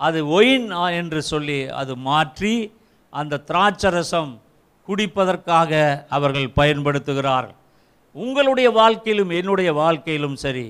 [0.00, 0.68] அது ஒயின்
[1.00, 2.54] என்று சொல்லி அது மாற்றி
[3.20, 4.32] அந்த திராட்சரசம்
[4.88, 5.72] குடிப்பதற்காக
[6.16, 7.58] அவர்கள் பயன்படுத்துகிறார்கள்.
[8.16, 10.66] உங்களுடைய வாழ்க்கையிலும் என்னுடைய வாழ்க்கையிலும் சரி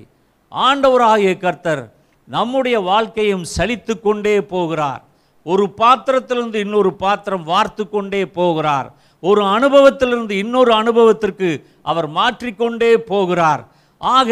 [0.53, 1.83] ஆண்டவராகிய கர்த்தர்
[2.29, 5.03] நம்முடைய வாழ்க்கையும் சலித்து கொண்டே போகிறார்.
[5.47, 8.89] ஒரு பாத்திரத்திலிருந்து இன்னொரு பாத்திரம் வார்த்து கொண்டே போகிறார்.
[9.23, 11.51] ஒரு அனுபவத்திலிருந்து இன்னொரு அனுபவத்திற்கு
[11.91, 13.63] அவர் மாற்றிக்கொண்டே போகிறார்.
[14.01, 14.31] ஆக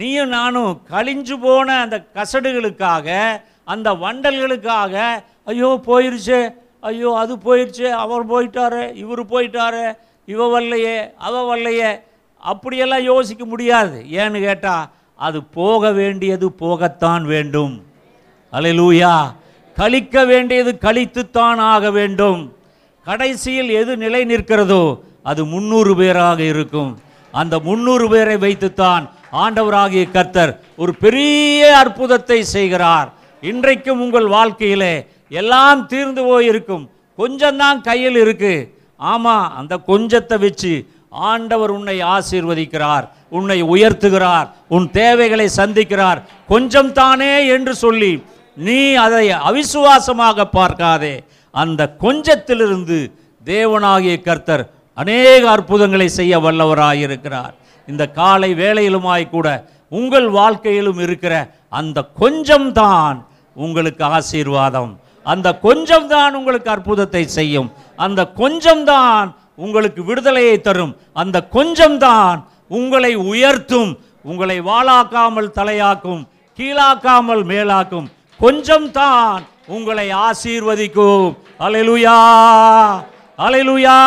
[0.00, 3.08] நீயும் நானும் கழிஞ்சு போன அந்த கசடுகளுக்காக
[3.72, 4.94] அந்த வண்டல்களுக்காக
[5.52, 6.40] ஐயோ போயிருச்சே
[6.88, 9.84] ஐயோ அது போயிடுச்சு அவர் போயிட்டாரு இவர் போயிட்டாரு
[10.32, 11.90] இவ வரலையே அவ வரலையே
[12.52, 13.96] அப்படியெல்லாம் யோசிக்க முடியாது.
[14.20, 17.74] ஏன்னு கேட்டால் அது போக வேண்டியது போகத்தான் வேண்டும்.
[18.52, 19.14] அல்லேலூயா
[19.76, 22.40] கழிக்க வேண்டியது கழித்துத்தான் ஆக வேண்டும்.
[23.06, 24.82] கடைசியில் எது நிலை நிற்கிறதோ
[25.30, 26.90] அது முந்நூறு பேராக இருக்கும்.
[27.34, 29.04] அந்த முன்னூறு பேரை வைத்துத்தான்
[29.44, 30.52] ஆண்டவராகிய கர்த்தர்
[30.82, 33.08] ஒரு பெரிய அற்புதத்தை செய்கிறார்.
[33.42, 34.94] இன்றைக்கும் உங்கள் வாழ்க்கையிலே
[35.30, 36.84] எல்லாம் தீர்ந்து போயிருக்கும்.
[37.18, 38.54] கொஞ்சம்தான் கையில் இருக்கு.
[39.00, 40.72] ஆமாம் அந்த கொஞ்சத்தை வச்சு
[41.30, 43.06] ஆண்டவர் உன்னை ஆசீர்வதிக்கிறார்
[43.38, 46.18] உன்னை உயர்த்துகிறார் உன் தேவைகளை சந்திக்கிறார்.
[46.52, 48.12] கொஞ்சம் தானே என்று சொல்லி
[48.66, 51.14] நீ அதை அவிசுவாசமாக பார்க்காதே.
[51.54, 52.98] அந்த கொஞ்சத்திலிருந்து
[53.44, 54.64] தேவனாகிய கர்த்தர்
[54.94, 57.52] அநேக அற்புதங்களை செய்ய வல்லவராயிருக்கிறார்.
[57.88, 59.48] இந்த காலை வேளையிலுமாய் கூட
[59.98, 61.34] உங்கள் வாழ்க்கையிலும் இருக்கிற
[61.80, 63.18] அந்த கொஞ்சம்தான்
[63.56, 64.92] உங்களுக்கு ஆசீர்வாதம்.
[65.22, 67.72] அந்த கொஞ்சம்தான் உங்களுக்கு அற்புதத்தை செய்யும்.
[67.96, 70.96] அந்த கொஞ்சம்தான் உங்களுக்கு விடுதலையை தரும்.
[71.12, 73.98] அந்த கொஞ்சம்தான் உங்களை உயர்த்தும்.
[74.22, 76.28] உங்களை வாழாக்காமல் தலையாக்கும்.
[76.56, 78.06] கீழாக்காமல் மேலாக்கும்.
[78.40, 81.36] கொஞ்சம்தான் உங்களை ஆசீர்வதிக்கும்.
[81.58, 82.18] அலையலுயா
[83.38, 83.98] அலையலுயா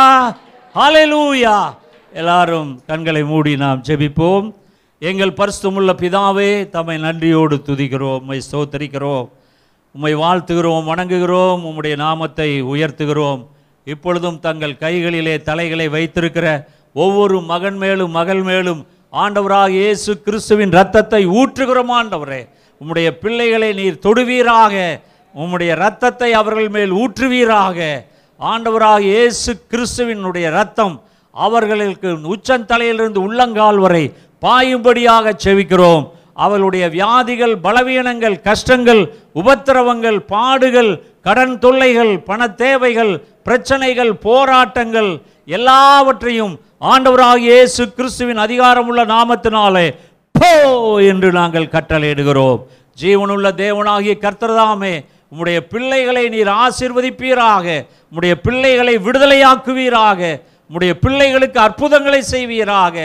[0.76, 1.76] அலைலுயா
[2.14, 4.54] எல்லாரும் கண்களை மூடி நாம் ஜெபிப்போம்.
[5.00, 8.20] எங்கள் பரிசுமுள்ள பிதாவே தம்மை நன்றியோடு துதிக்கிறோம்.
[8.20, 9.30] உம்மை ஸ்தோத்தரிக்கிறோம்.
[9.96, 13.42] உம்மை வாழ்த்துகிறோம் வணங்குகிறோம் உம்முடைய நாமத்தை உயர்த்துகிறோம்.
[13.88, 16.46] இப்பொழுதும் தங்கள் கைகளிலே தலைகளை வைத்திருக்கிற
[17.04, 18.80] ஒவ்வொரு மகன் மேலும் மகள் மேலும்
[19.24, 22.42] ஆண்டவராக இயேசு கிறிஸ்துவின் இரத்தத்தை ஊற்றுகிறோம் ஆண்டவரே.
[22.82, 24.74] உம்முடைய பிள்ளைகளை நீர் தொடுவீராக.
[25.36, 27.78] உம்முடைய இரத்தத்தை அவர்கள் மேல் ஊற்றுவீராக.
[28.40, 30.96] ஆண்டவராக இயேசு கிறிஸ்துவினுடைய இரத்தம்
[31.36, 34.04] அவர்களுக்கு உச்சந்தலையிலிருந்து உள்ளங்கால் வரை
[34.42, 36.04] பாயும்படியாக செவிக்கிறோம்.
[36.36, 39.02] அவளுடைய வியாதிகள் பலவீனங்கள் கஷ்டங்கள்
[39.42, 40.92] உபத்திரவங்கள் பாடுகள்
[41.28, 43.14] கடன் தொல்லைகள் பண தேவைகள்
[43.48, 45.12] பிரச்சனைகள் போராட்டங்கள்
[45.58, 46.54] எல்லாவற்றையும்
[46.94, 49.88] ஆண்டவராகிய இயேசு கிறிஸ்துவின் அதிகாரமுள்ள நாமத்தினாலே
[50.36, 50.52] போ
[51.12, 52.62] என்று நாங்கள் கட்டளையிடுகிறோம்.
[52.98, 54.94] ஜீவனுள்ள தேவனாகிய கர்த்தர்தாமே
[55.32, 57.66] உம்முடைய பிள்ளைகளை நீர் ஆசீர்வதிப்பீராக
[58.10, 60.22] உம்முடைய பிள்ளைகளை விடுதலையாக்குவீராக
[60.70, 62.96] உம்முடைய பிள்ளைகளுக்கு அற்புதங்களை செய்வீராக.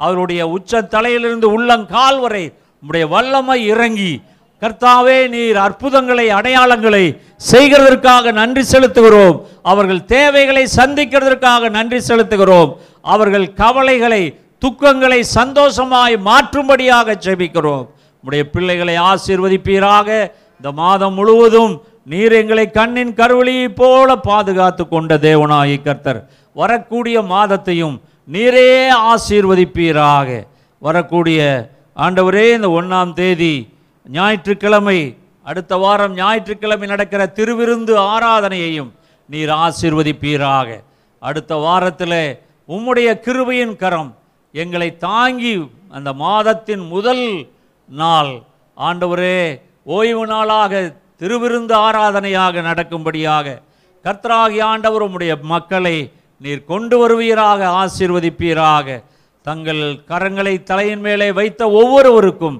[0.00, 2.44] அவருடைய உச்ச தலையிலிருந்து உள்ளங்கால் வரை
[2.80, 4.22] உம்முடைய வல்லமை இறங்கி
[4.60, 7.20] கர்த்தாவே நீர் அற்புதங்களை அடையாளங்களை
[7.52, 9.40] செய்கிறதற்காக நன்றி செலுத்துகிறோம்.
[9.62, 12.72] அவர்கள் தேவைகளை சந்திக்கிறதற்காக நன்றி செலுத்துகிறோம்.
[13.02, 17.86] அவர்கள் கவலைகளை துக்கங்களை சந்தோஷமாய் மாற்றும்படியாக ஜெபிக்கிறோம்.
[18.22, 20.32] உம்முடைய பிள்ளைகளை ஆசீர்வதிப்பீராக.
[20.56, 26.28] இந்த மாதம் முழுவதும் நீர் எங்களை கண்ணின் கருவளியைப் போல பாதுகாத்து கொண்ட தேவனாகி கர்த்தர்.
[26.54, 28.00] வரக்கூடிய மாதத்தையும்
[28.32, 30.46] நீரே ஆசீர்வதிப்பீராக.
[30.78, 31.70] வரக்கூடிய
[32.04, 33.54] ஆண்டவரே இந்த ஒன்றாம் தேதி
[34.06, 34.98] ஞாயிற்றுக்கிழமை
[35.50, 38.90] அடுத்த வாரம் ஞாயிற்றுக்கிழமை நடக்கிற திருவிருந்து ஆராதனையையும்
[39.32, 40.68] நீர் ஆசீர்வதிப்பீராக.
[41.22, 42.18] அடுத்த வாரத்தில்
[42.68, 44.10] உம்முடைய கிருபையின் கரம்
[44.52, 45.54] எங்களை தாங்கி
[45.96, 47.24] அந்த மாதத்தின் முதல்
[47.88, 48.32] நாள்.
[48.76, 49.40] ஆண்டவரே
[49.96, 50.72] ஓய்வு நாளாக
[51.20, 53.58] திருவிருந்து ஆராதனையாக நடக்கும்படியாக
[54.04, 55.96] கர்த்தராகி ஆண்டவர் உம்முடைய மக்களை
[56.40, 58.88] நீர் கொண்டு வருவீராக ஆசீர்வதிப்பீராக.
[59.46, 62.56] தங்கள் கரங்களை தலையின் மேலே வைத்த ஒவ்வொருவருக்கும்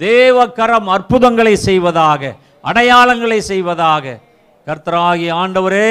[0.00, 2.30] தேவ கரம் அற்புதங்களை செய்வதாக
[2.70, 4.04] அடையாளங்களை செய்வதாக.
[4.66, 5.88] கர்த்தராகி ஆண்டவரே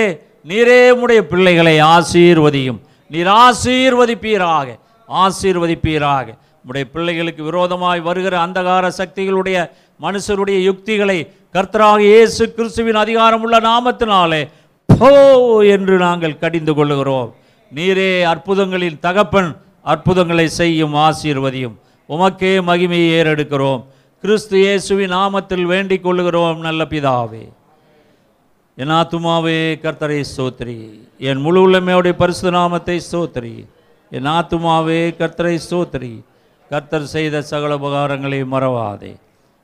[0.50, 2.80] நீரே உடைய பிள்ளைகளை ஆசீர்வதியும்.
[3.14, 4.68] நீர் ஆசீர்வதிப்பீராக
[5.10, 6.28] ஆசீர்வதிப்பீராக.
[6.70, 9.58] உடைய பிள்ளைகளுக்கு விரோதமாய் வருகிற அந்தகார சக்திகளுடைய
[10.06, 11.20] மனுஷருடைய யுக்திகளை
[11.56, 14.42] கர்த்தராக இயேசு கிறிஸ்துவின் அதிகாரமுள்ள நாமத்தினாலே
[14.90, 15.10] போ
[15.76, 17.30] என்று நாங்கள் கடிந்து கொள்ளுகிறோம்.
[17.72, 19.50] நீரே அற்புதங்களின் தகப்பன்
[19.92, 21.76] அற்புதங்களை செய்யும் ஆசீர்வதியும்.
[22.10, 23.82] உமக்கே மகிமையை ஏறெடுக்கிறோம்.
[24.24, 27.46] கிறிஸ்து இயேசுவின் நாமத்தில் வேண்டிக் கொள்ளுகிறோம் நல்ல பிதாவே.
[28.78, 30.80] என் ஆத்துமாவே கர்த்தரை சோத்ரி
[31.28, 33.56] என் முழு உள்ளமையோடைய பரிசு நாமத்தை சோத்ரி
[34.12, 36.12] என் ஆத்துமாவே கர்த்தரை சோத்ரி
[36.72, 39.14] கர்த்தர் செய்த சகல உபகாரங்களை மறவாதே.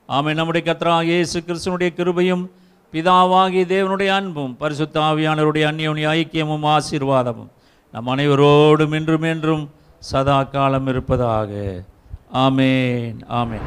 [0.08, 2.44] ஆமை நம்முடைய கர்த்தராக இயேசு கிறிஸ்துனுடைய கிருபையும்
[2.92, 7.50] பிதாவாகிய தேவனுடைய அன்பும் பரிசுத்த ஆவியானவருடைய அந்நியோனிய ஐக்கியமும் ஆசீர்வாதமும்.
[7.94, 9.64] நம் அனைவரோடும் இன்றும் என்றும்
[10.10, 11.50] சதா காலம் இருப்பதாக.
[12.34, 13.66] ஆமேன் ஆமேன்.